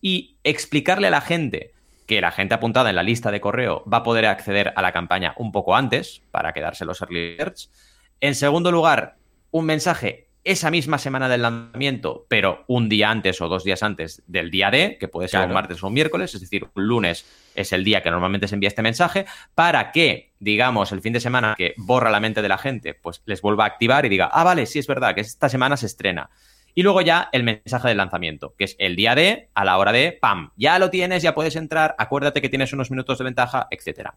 [0.00, 1.72] y explicarle a la gente
[2.06, 4.92] que la gente apuntada en la lista de correo va a poder acceder a la
[4.92, 7.36] campaña un poco antes para quedarse los early.
[8.20, 9.16] En segundo lugar,
[9.50, 14.22] un mensaje esa misma semana del lanzamiento, pero un día antes o dos días antes
[14.26, 17.26] del día D, que puede ser un martes o un miércoles, es decir, un lunes
[17.54, 21.20] es el día que normalmente se envía este mensaje, para que, digamos, el fin de
[21.20, 24.30] semana que borra la mente de la gente, pues les vuelva a activar y diga,
[24.32, 26.30] ah, vale, sí es verdad, que esta semana se estrena.
[26.74, 29.92] Y luego ya el mensaje del lanzamiento, que es el día D, a la hora
[29.92, 30.50] de, ¡pam!
[30.56, 34.14] Ya lo tienes, ya puedes entrar, acuérdate que tienes unos minutos de ventaja, etcétera.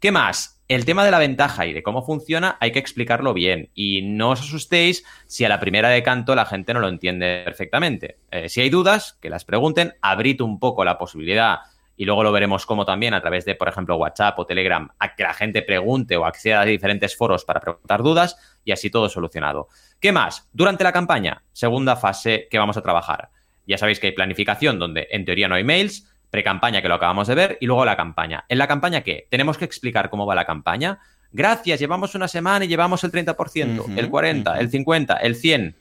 [0.00, 0.62] ¿Qué más?
[0.66, 4.30] El tema de la ventaja y de cómo funciona hay que explicarlo bien y no
[4.30, 8.16] os asustéis si a la primera de canto la gente no lo entiende perfectamente.
[8.30, 11.58] Eh, si hay dudas, que las pregunten, abrid un poco la posibilidad
[11.98, 15.14] y luego lo veremos como también a través de, por ejemplo, WhatsApp o Telegram, a
[15.14, 19.10] que la gente pregunte o acceda a diferentes foros para preguntar dudas y así todo
[19.10, 19.68] solucionado.
[20.00, 20.48] ¿Qué más?
[20.54, 23.28] Durante la campaña, segunda fase que vamos a trabajar.
[23.66, 27.28] Ya sabéis que hay planificación donde en teoría no hay mails, pre-campaña que lo acabamos
[27.28, 28.44] de ver y luego la campaña.
[28.48, 29.26] ¿En la campaña qué?
[29.30, 31.00] Tenemos que explicar cómo va la campaña.
[31.32, 35.74] Gracias, llevamos una semana y llevamos el 30%, el 40%, el 50%, el 100%.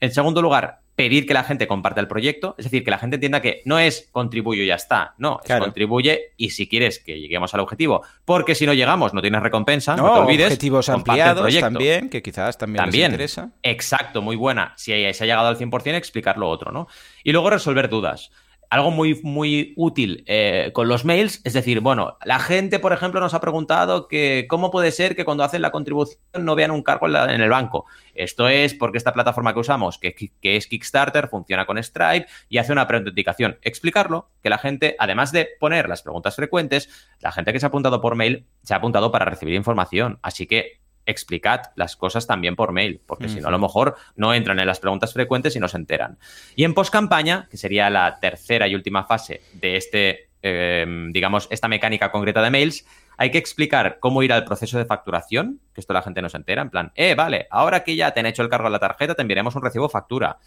[0.00, 3.16] En segundo lugar, pedir que la gente comparta el proyecto, es decir, que la gente
[3.16, 7.18] entienda que no es contribuyo y ya está, no, es contribuye y si quieres que
[7.18, 10.46] lleguemos al objetivo, porque si no llegamos no tienes recompensa, no, te olvides.
[10.46, 13.50] Objetivos ampliados también, que quizás también, también les interesa.
[13.62, 14.72] Exacto, muy buena.
[14.76, 16.86] Si se ha llegado al 100%, explicar lo otro, ¿no?
[17.24, 18.30] Y luego resolver dudas
[18.74, 23.20] algo muy, muy útil eh, con los mails, es decir, bueno, la gente, por ejemplo,
[23.20, 26.82] nos ha preguntado que cómo puede ser que cuando hacen la contribución no vean un
[26.82, 27.86] cargo en, el banco.
[28.14, 32.58] Esto es porque esta plataforma que usamos, que, que, es Kickstarter, funciona con Stripe y
[32.58, 33.58] hace una preautenticación.
[33.62, 36.88] Explicarlo, que la gente, además de poner las preguntas frecuentes,
[37.20, 40.18] la gente que se ha apuntado por mail se ha apuntado para recibir información.
[40.20, 44.34] Así que explicad las cosas también por mail, porque si no, a lo mejor no
[44.34, 46.18] entran en las preguntas frecuentes y no se enteran.
[46.56, 51.68] Y en post-campaña, que sería la tercera y última fase de este, em, digamos, esta
[51.68, 52.86] mecánica concreta de mails,
[53.16, 56.36] hay que explicar cómo ir al proceso de facturación, que esto la gente no se
[56.36, 58.78] entera, en plan, eh, vale, ahora que ya te han hecho el cargo de la
[58.78, 60.38] tarjeta, te enviaremos un recibo factura.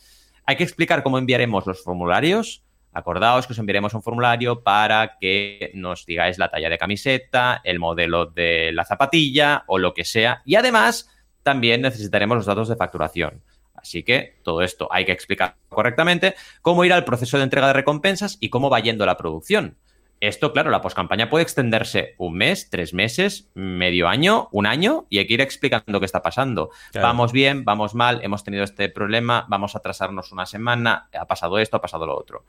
[0.46, 2.64] Hay que explicar cómo enviaremos los formularios,
[2.98, 7.78] Acordaos que os enviaremos un formulario para que nos digáis la talla de camiseta, el
[7.78, 10.42] modelo de la zapatilla o lo que sea.
[10.46, 11.08] Y además,
[11.44, 13.44] también necesitaremos los datos de facturación.
[13.76, 16.34] Así que todo esto hay que explicar correctamente,
[16.64, 19.78] cómo ir al proceso de entrega de recompensas y cómo va yendo la producción.
[20.20, 25.20] esto, claro, la poscampaña puede extenderse un mes, tres meses, medio año, un año, y
[25.20, 26.72] hay que ir explicando qué está pasando.
[26.96, 31.60] Vamos bien, vamos mal, hemos tenido este problema, vamos a atrasarnos una semana, ha pasado
[31.60, 32.46] esto, ha pasado lo otro.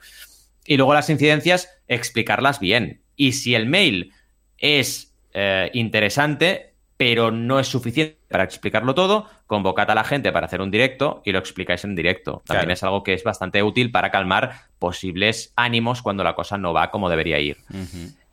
[0.68, 3.00] Y luego las incidencias, explicarlas bien.
[3.16, 4.12] Y si el mail
[4.58, 10.44] es eh, interesante, pero no es suficiente para explicarlo todo, convocad a la gente para
[10.44, 12.42] hacer un directo y lo explicáis en directo.
[12.44, 16.74] También es algo que es bastante útil para calmar posibles ánimos cuando la cosa no
[16.74, 17.56] va como debería ir.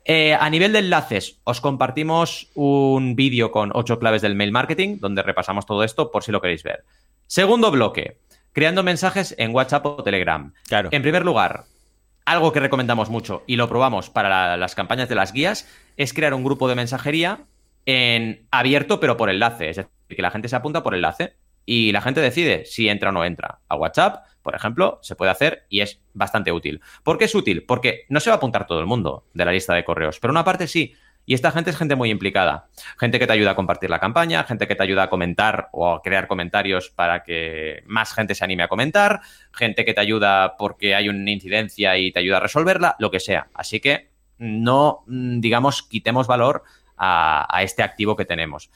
[0.04, 4.98] Eh, a nivel de enlaces, os compartimos un vídeo con ocho claves del mail marketing,
[5.00, 6.84] donde repasamos todo esto por si lo queréis ver.
[7.26, 8.18] Segundo bloque,
[8.52, 10.52] creando mensajes en WhatsApp o Telegram.
[10.68, 10.90] Claro.
[10.92, 11.64] En primer lugar,
[12.26, 15.66] algo que recomendamos mucho y lo probamos para las campañas de las guías
[15.96, 17.44] es crear un grupo de mensajería
[17.86, 19.70] en abierto, pero por enlace.
[19.70, 23.10] Es decir, que la gente se apunta por enlace y la gente decide si entra
[23.10, 23.60] o no entra.
[23.68, 26.80] A WhatsApp, por ejemplo, se puede hacer y es bastante útil.
[27.04, 27.64] ¿Por qué es útil?
[27.64, 30.32] Porque no se va a apuntar todo el mundo de la lista de correos, pero
[30.32, 30.94] una parte sí.
[31.26, 32.68] Y esta gente es gente muy implicada.
[32.98, 35.92] Gente que te ayuda a compartir la campaña, gente que te ayuda a comentar o
[35.92, 39.20] a crear comentarios para que más gente se anime a comentar,
[39.52, 43.18] gente que te ayuda porque hay una incidencia y te ayuda a resolverla, lo que
[43.18, 43.48] sea.
[43.54, 46.62] Así que no, mm, digamos, quitemos valor
[46.96, 48.70] a, este activo que tenemos.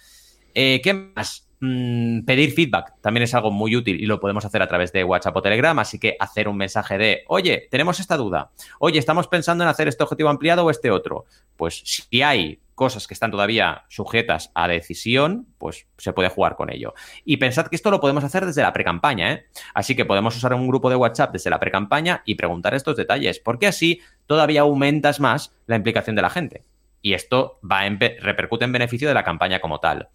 [0.53, 1.50] Eh, ¿Qué más?
[1.63, 5.05] Mm, pedir feedback también es algo muy útil y lo podemos hacer a través de
[5.05, 9.29] WhatsApp o Telegram, así que hacer un mensaje de, oye, tenemos esta duda, oye, estamos
[9.29, 11.27] pensando en hacer este objetivo ampliado o este otro.
[11.57, 16.73] Pues si hay cosas que están todavía sujetas a decisión, pues se puede jugar con
[16.73, 16.95] ello.
[17.27, 19.47] Y pensad que esto lo podemos hacer desde la pre-campaña, ¿eh?
[19.75, 23.39] Así que podemos usar un grupo de WhatsApp desde la pre-campaña y preguntar estos detalles,
[23.39, 26.65] porque así todavía aumentas más la implicación de la gente
[27.03, 30.09] y esto va repercute en beneficio de la campaña como tal.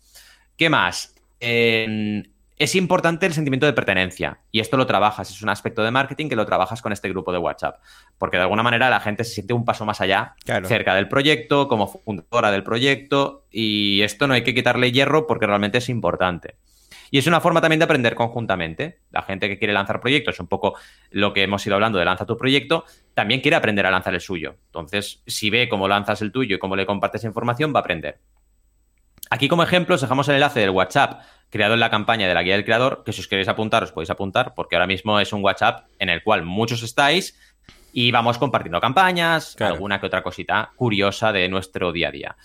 [0.58, 1.15] ¿Qué más?
[1.40, 6.30] Es importante el sentimiento de pertenencia y esto lo trabajas, es un aspecto de marketing
[6.30, 7.82] que lo trabajas con este grupo de WhatsApp,
[8.18, 11.68] porque de alguna manera la gente se siente un paso más allá, cerca del proyecto,
[11.68, 16.56] como fundadora del proyecto y esto no hay que quitarle hierro porque realmente es importante.
[17.12, 19.00] Y es una forma también de aprender conjuntamente.
[19.12, 20.76] La gente que quiere lanzar proyectos, un poco
[21.12, 22.84] lo que hemos ido hablando de lanza tu proyecto,
[23.14, 24.56] también quiere aprender a lanzar el suyo.
[24.66, 28.20] Entonces, si ve cómo lanzas el tuyo y cómo le compartes información, va a aprender.
[29.30, 32.44] Aquí como ejemplo os dejamos el enlace del WhatsApp creado en la campaña de la
[32.44, 35.32] guía del creador, que si os queréis apuntar os podéis apuntar, porque ahora mismo es
[35.32, 37.40] un WhatsApp en el cual muchos estáis
[37.94, 42.38] y vamos compartiendo campañas, alguna que otra cosita curiosa de nuestro día a día.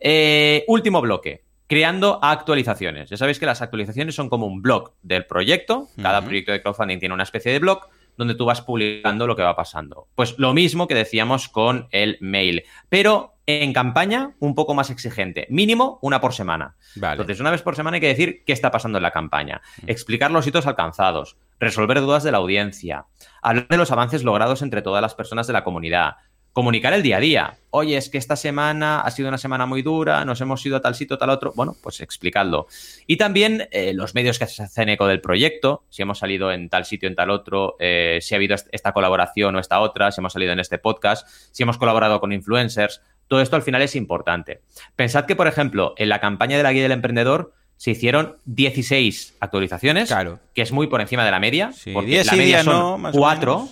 [0.00, 3.10] Eh, último bloque, creando actualizaciones.
[3.10, 5.88] Ya sabéis que las actualizaciones son como un blog del proyecto.
[6.02, 9.42] Cada proyecto de crowdfunding tiene una especie de blog donde tú vas publicando lo que
[9.42, 10.08] va pasando.
[10.16, 15.46] Pues lo mismo que decíamos con el mail, pero en campaña un poco más exigente,
[15.48, 16.76] mínimo una por semana.
[16.94, 20.30] Entonces, una vez por semana hay que decir qué está pasando en la campaña, explicar
[20.30, 23.06] los hitos alcanzados, resolver dudas de la audiencia,
[23.40, 26.16] hablar de los avances logrados entre todas las personas de la comunidad,
[26.52, 27.58] comunicar el día a día.
[27.70, 30.80] Oye, es que esta semana ha sido una semana muy dura, nos hemos ido a
[30.80, 31.52] tal sitio, tal otro.
[31.54, 32.66] Bueno, pues explicadlo.
[33.06, 36.68] Y también eh, los medios que se hacen eco del proyecto, si hemos salido en
[36.68, 40.20] tal sitio, en tal otro, eh, si ha habido esta colaboración o esta otra, si
[40.20, 43.00] hemos salido en este podcast, si hemos colaborado con influencers.
[43.28, 44.62] Todo esto al final es importante.
[44.96, 49.36] Pensad que, por ejemplo, en la campaña de la guía del emprendedor, se hicieron 16
[49.38, 50.40] actualizaciones, claro.
[50.52, 51.70] que es muy por encima de la media.
[51.72, 53.68] Sí, porque la media son no, 4.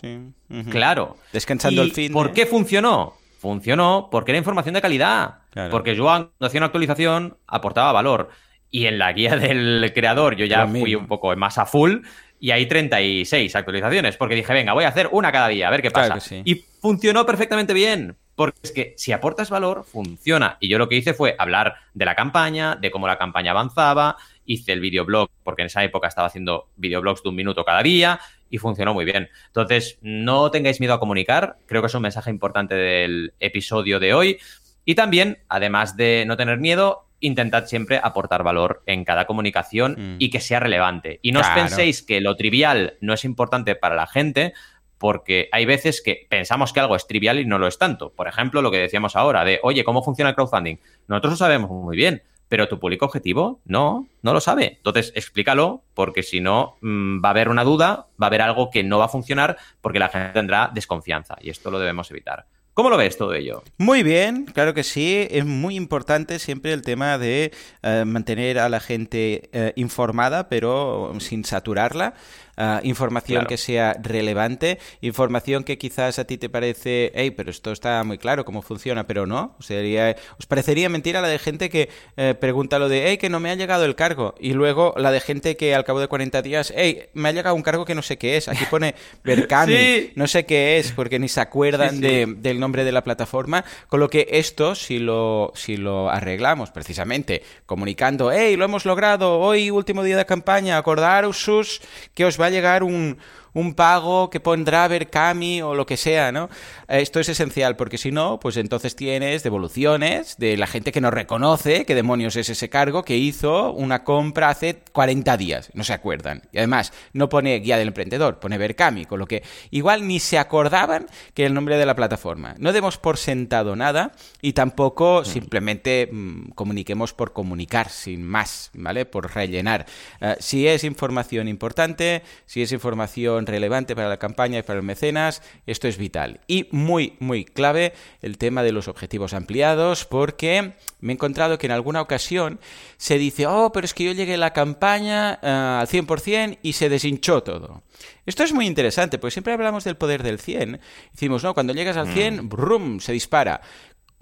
[0.71, 1.17] Claro.
[1.33, 2.13] Descansando el fin.
[2.13, 3.15] ¿Por qué funcionó?
[3.39, 5.39] Funcionó porque era información de calidad.
[5.71, 8.31] Porque yo cuando hacía una actualización aportaba valor.
[8.71, 11.99] Y en la guía del creador yo ya fui un poco más a full
[12.41, 14.17] y hay 36 actualizaciones.
[14.17, 16.19] Porque dije, venga, voy a hacer una cada día, a ver qué pasa.
[16.45, 18.17] Y funcionó perfectamente bien.
[18.35, 20.59] Porque es que si aportas valor, funciona.
[20.61, 24.19] Y yo lo que hice fue hablar de la campaña, de cómo la campaña avanzaba,
[24.45, 28.21] hice el videoblog, porque en esa época estaba haciendo videoblogs de un minuto cada día
[28.51, 29.31] y funcionó muy bien.
[29.47, 34.13] Entonces, no tengáis miedo a comunicar, creo que es un mensaje importante del episodio de
[34.13, 34.39] hoy.
[34.85, 40.17] Y también, además de no tener miedo, intentad siempre aportar valor en cada comunicación mm.
[40.19, 41.19] y que sea relevante.
[41.23, 44.53] Y no os penséis que lo trivial no es importante para la gente,
[44.99, 48.13] porque hay veces que pensamos que algo es trivial y no lo es tanto.
[48.13, 50.77] Por ejemplo, lo que decíamos ahora de, oye, ¿cómo funciona el crowdfunding?
[51.09, 54.75] Nosotros lo sabemos muy bien, pero tu público objetivo no, no lo sabe.
[54.77, 58.71] Entonces, explícalo, porque si no, mm, va a haber una duda, va a haber algo
[58.71, 62.47] que no va a funcionar, porque la gente tendrá desconfianza y esto lo debemos evitar.
[62.77, 63.63] ¿Cómo lo ves todo ello?
[63.79, 65.27] Muy bien, claro que sí.
[65.31, 67.51] Es muy importante siempre el tema de
[67.83, 72.13] eh, mantener a la gente eh, informada, pero sin saturarla.
[72.57, 77.73] Ah, información que sea relevante, información que quizás a ti te parece, hey, pero esto
[77.73, 79.57] está muy claro cómo funciona, pero no.
[79.61, 83.41] Sería, os parecería mentira la de gente que eh, pregunta lo de, hey, que no
[83.41, 86.43] me ha llegado el cargo, y luego la de gente que al cabo de 40
[86.43, 88.49] días, hey, me ha llegado un cargo que no sé qué es.
[88.49, 88.95] Aquí pone
[89.25, 93.65] Berkami, no sé qué es, porque ni se acuerdan del nombre de la plataforma.
[93.89, 99.39] Con lo que esto, si lo, si lo arreglamos precisamente comunicando, hey, lo hemos logrado,
[99.39, 101.81] hoy último día de campaña, acordaros sus
[102.15, 103.19] que os va a llegar un,
[103.57, 106.51] un pago que pondrá Berkami o lo que sea, ¿no?
[106.89, 111.11] Esto es esencial porque si no, pues entonces tienes devoluciones de la gente que no
[111.11, 115.95] reconoce qué demonios es ese cargo que hizo una compra hace 40 días, no se
[115.95, 116.43] acuerdan.
[116.53, 120.39] Y además, no pone guía del emprendedor, pone Berkami, con lo que igual ni se
[120.39, 122.57] acordaban que el nombre de la plataforma.
[122.59, 125.25] No demos por sentado nada y tampoco mm.
[125.25, 129.07] simplemente mm, comuniquemos por comunicar, sin más, ¿vale?
[129.07, 129.87] Por rellenar.
[130.21, 134.85] Eh, si es información importante, si es información relevante para la campaña y para los
[134.85, 136.41] mecenas, esto es vital.
[136.47, 137.93] Y muy, muy clave
[138.23, 142.61] el tema de los objetivos ampliados, porque me he encontrado que en alguna ocasión
[142.97, 146.73] se dice, oh, pero es que yo llegué a la campaña uh, al 100% y
[146.73, 147.83] se deshinchó todo.
[148.25, 150.81] Esto es muy interesante, porque siempre hablamos del poder del 100.
[151.13, 152.49] Decimos, no, cuando llegas al 100, mm.
[152.49, 153.61] brum, se dispara.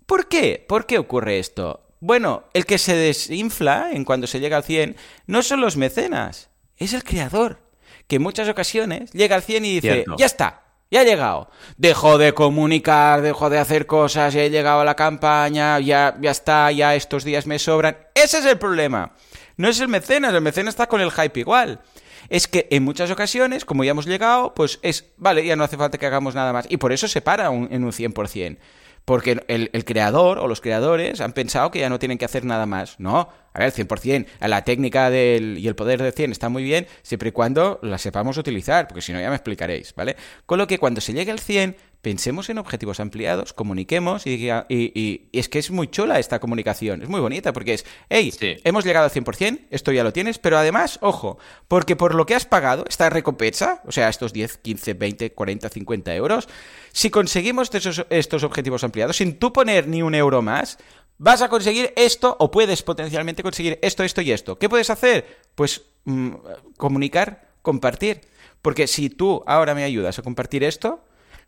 [0.06, 0.64] ¿Por qué?
[0.68, 1.84] ¿Por qué ocurre esto?
[2.00, 4.96] Bueno, el que se desinfla en cuando se llega al 100
[5.26, 7.63] no son los mecenas, es el creador
[8.06, 11.50] que en muchas ocasiones llega al 100 y dice, ya está, ya ha llegado.
[11.76, 16.30] Dejo de comunicar, dejo de hacer cosas, ya he llegado a la campaña, ya, ya
[16.30, 17.96] está, ya estos días me sobran.
[18.14, 19.12] Ese es el problema.
[19.56, 21.80] No es el mecenas, el mecenas está con el hype igual.
[22.28, 25.76] Es que en muchas ocasiones, como ya hemos llegado, pues es, vale, ya no hace
[25.76, 26.66] falta que hagamos nada más.
[26.68, 28.58] Y por eso se para en un 100%.
[29.04, 32.44] Porque el, el creador o los creadores han pensado que ya no tienen que hacer
[32.44, 32.98] nada más.
[32.98, 36.86] No, a ver, 100%, la técnica del, y el poder del 100 está muy bien
[37.02, 40.16] siempre y cuando la sepamos utilizar, porque si no ya me explicaréis, ¿vale?
[40.44, 45.28] Con lo que cuando se llegue al 100, pensemos en objetivos ampliados, comuniquemos y, y,
[45.32, 48.32] es que es muy chula esta comunicación, es muy bonita porque es, hey,
[48.62, 52.34] hemos llegado al 100%, esto ya lo tienes, pero además, ojo, porque por lo que
[52.34, 56.48] has pagado, esta recompensa, o sea, estos 10, 15, 20, 40, 50 euros,
[56.92, 60.76] si conseguimos estos, estos objetivos ampliados sin tú poner ni un euro más,
[61.16, 64.58] vas a conseguir esto o puedes potencialmente conseguir esto, esto y esto.
[64.58, 65.38] ¿Qué puedes hacer?
[65.54, 66.34] Pues mm,
[66.76, 68.20] comunicar, compartir.
[68.60, 71.02] Porque si tú ahora me ayudas a compartir esto,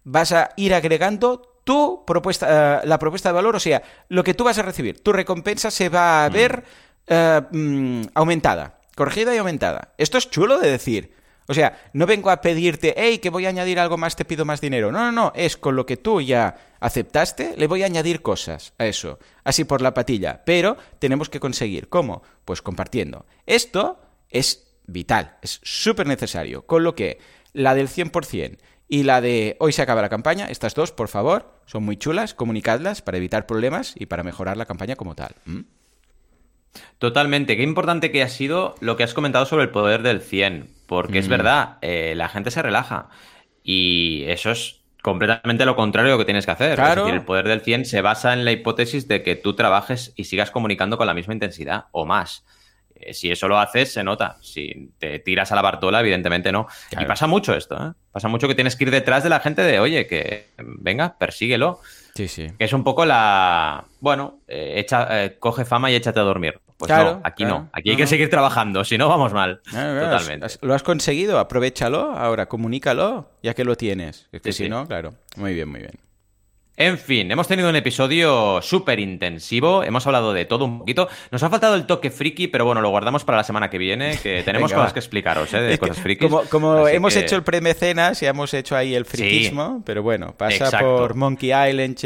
[0.06, 4.34] vas a ir agregando tu propuesta, eh, la propuesta de valor, o sea, lo que
[4.34, 6.86] tú vas a recibir, tu recompensa se va a ver mm.
[7.08, 9.94] Eh, mm, aumentada, corregida y aumentada.
[9.96, 11.14] Esto es chulo de decir.
[11.46, 14.44] O sea, no vengo a pedirte, hey, que voy a añadir algo más, te pido
[14.44, 14.90] más dinero.
[14.90, 18.72] No, no, no, es con lo que tú ya aceptaste, le voy a añadir cosas
[18.78, 20.42] a eso, así por la patilla.
[20.44, 21.88] Pero tenemos que conseguir.
[21.88, 22.22] ¿Cómo?
[22.44, 23.26] Pues compartiendo.
[23.46, 26.66] Esto es vital, es súper necesario.
[26.66, 27.20] Con lo que
[27.52, 28.58] la del 100%
[28.88, 32.34] y la de hoy se acaba la campaña, estas dos, por favor, son muy chulas,
[32.34, 35.34] comunicadlas para evitar problemas y para mejorar la campaña como tal.
[36.98, 37.56] Totalmente.
[37.56, 41.18] Qué importante que ha sido lo que has comentado sobre el poder del 100, porque
[41.18, 41.30] es mm.
[41.30, 43.08] verdad, eh, la gente se relaja
[43.62, 46.78] y eso es completamente lo contrario de lo que tienes que hacer.
[46.78, 50.12] Es decir, el poder del 100 se basa en la hipótesis de que tú trabajes
[50.16, 52.44] y sigas comunicando con la misma intensidad o más.
[53.00, 54.38] Eh, si eso lo haces, se nota.
[54.40, 56.66] Si te tiras a la Bartola, evidentemente no.
[56.98, 57.92] Y pasa mucho esto, ¿eh?
[58.12, 61.80] Pasa mucho que tienes que ir detrás de la gente de, oye, que venga, persíguelo.
[62.14, 62.46] Sí, sí.
[62.58, 63.84] Que es un poco la.
[64.00, 66.60] Bueno, eh, echa, coge fama y échate a dormir.
[66.78, 67.70] Pues no, aquí no.
[67.72, 69.60] Aquí hay que seguir trabajando, si no vamos mal.
[69.64, 70.46] Totalmente.
[70.62, 74.28] lo has conseguido, aprovechalo, ahora comunícalo, ya que lo tienes.
[74.32, 75.14] Es que si no, claro.
[75.36, 76.05] Muy bien, muy bien.
[76.78, 81.08] En fin, hemos tenido un episodio súper intensivo, hemos hablado de todo un poquito.
[81.30, 84.18] Nos ha faltado el toque friki, pero bueno, lo guardamos para la semana que viene,
[84.22, 85.60] que tenemos cosas que explicaros, ¿eh?
[85.60, 86.30] De cosas frikis.
[86.50, 91.14] Como, hemos hecho el premecenas y hemos hecho ahí el frikismo, pero bueno, pasa por
[91.14, 91.96] Monkey Island,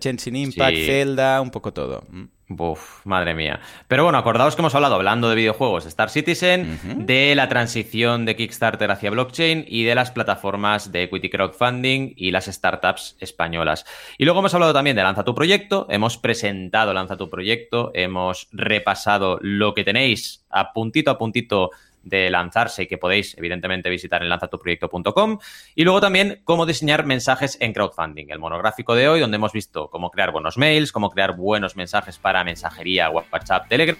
[0.00, 2.04] Genshin Impact, Zelda, un poco todo.
[2.48, 3.60] Uf, madre mía.
[3.88, 8.26] Pero bueno, acordaos que hemos hablado, hablando de videojuegos, de Star Citizen, de la transición
[8.26, 13.86] de Kickstarter hacia blockchain y de las plataformas de equity crowdfunding y las startups españolas.
[14.18, 18.48] Y luego hemos hablado también de Lanza tu proyecto, hemos presentado Lanza tu proyecto, hemos
[18.52, 21.70] repasado lo que tenéis a puntito a puntito
[22.02, 25.38] de lanzarse y que podéis, evidentemente, visitar en lanzatuproyecto.com.
[25.74, 29.88] Y luego también cómo diseñar mensajes en crowdfunding, el monográfico de hoy, donde hemos visto
[29.88, 33.96] cómo crear buenos mails, cómo crear buenos mensajes para mensajería, WhatsApp, Telegram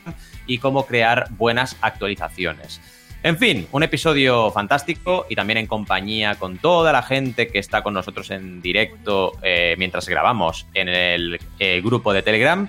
[0.46, 2.80] y cómo crear buenas actualizaciones.
[3.24, 7.84] En fin, un episodio fantástico y también en compañía con toda la gente que está
[7.84, 12.68] con nosotros en directo eh, mientras grabamos en el eh, grupo de Telegram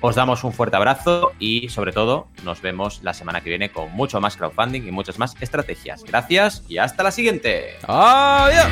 [0.00, 3.92] Os damos un fuerte abrazo y sobre todo nos vemos la semana que viene con
[3.92, 6.04] mucho más crowdfunding y muchas más estrategias.
[6.04, 7.76] Gracias y hasta la siguiente.
[7.86, 8.66] Adiós.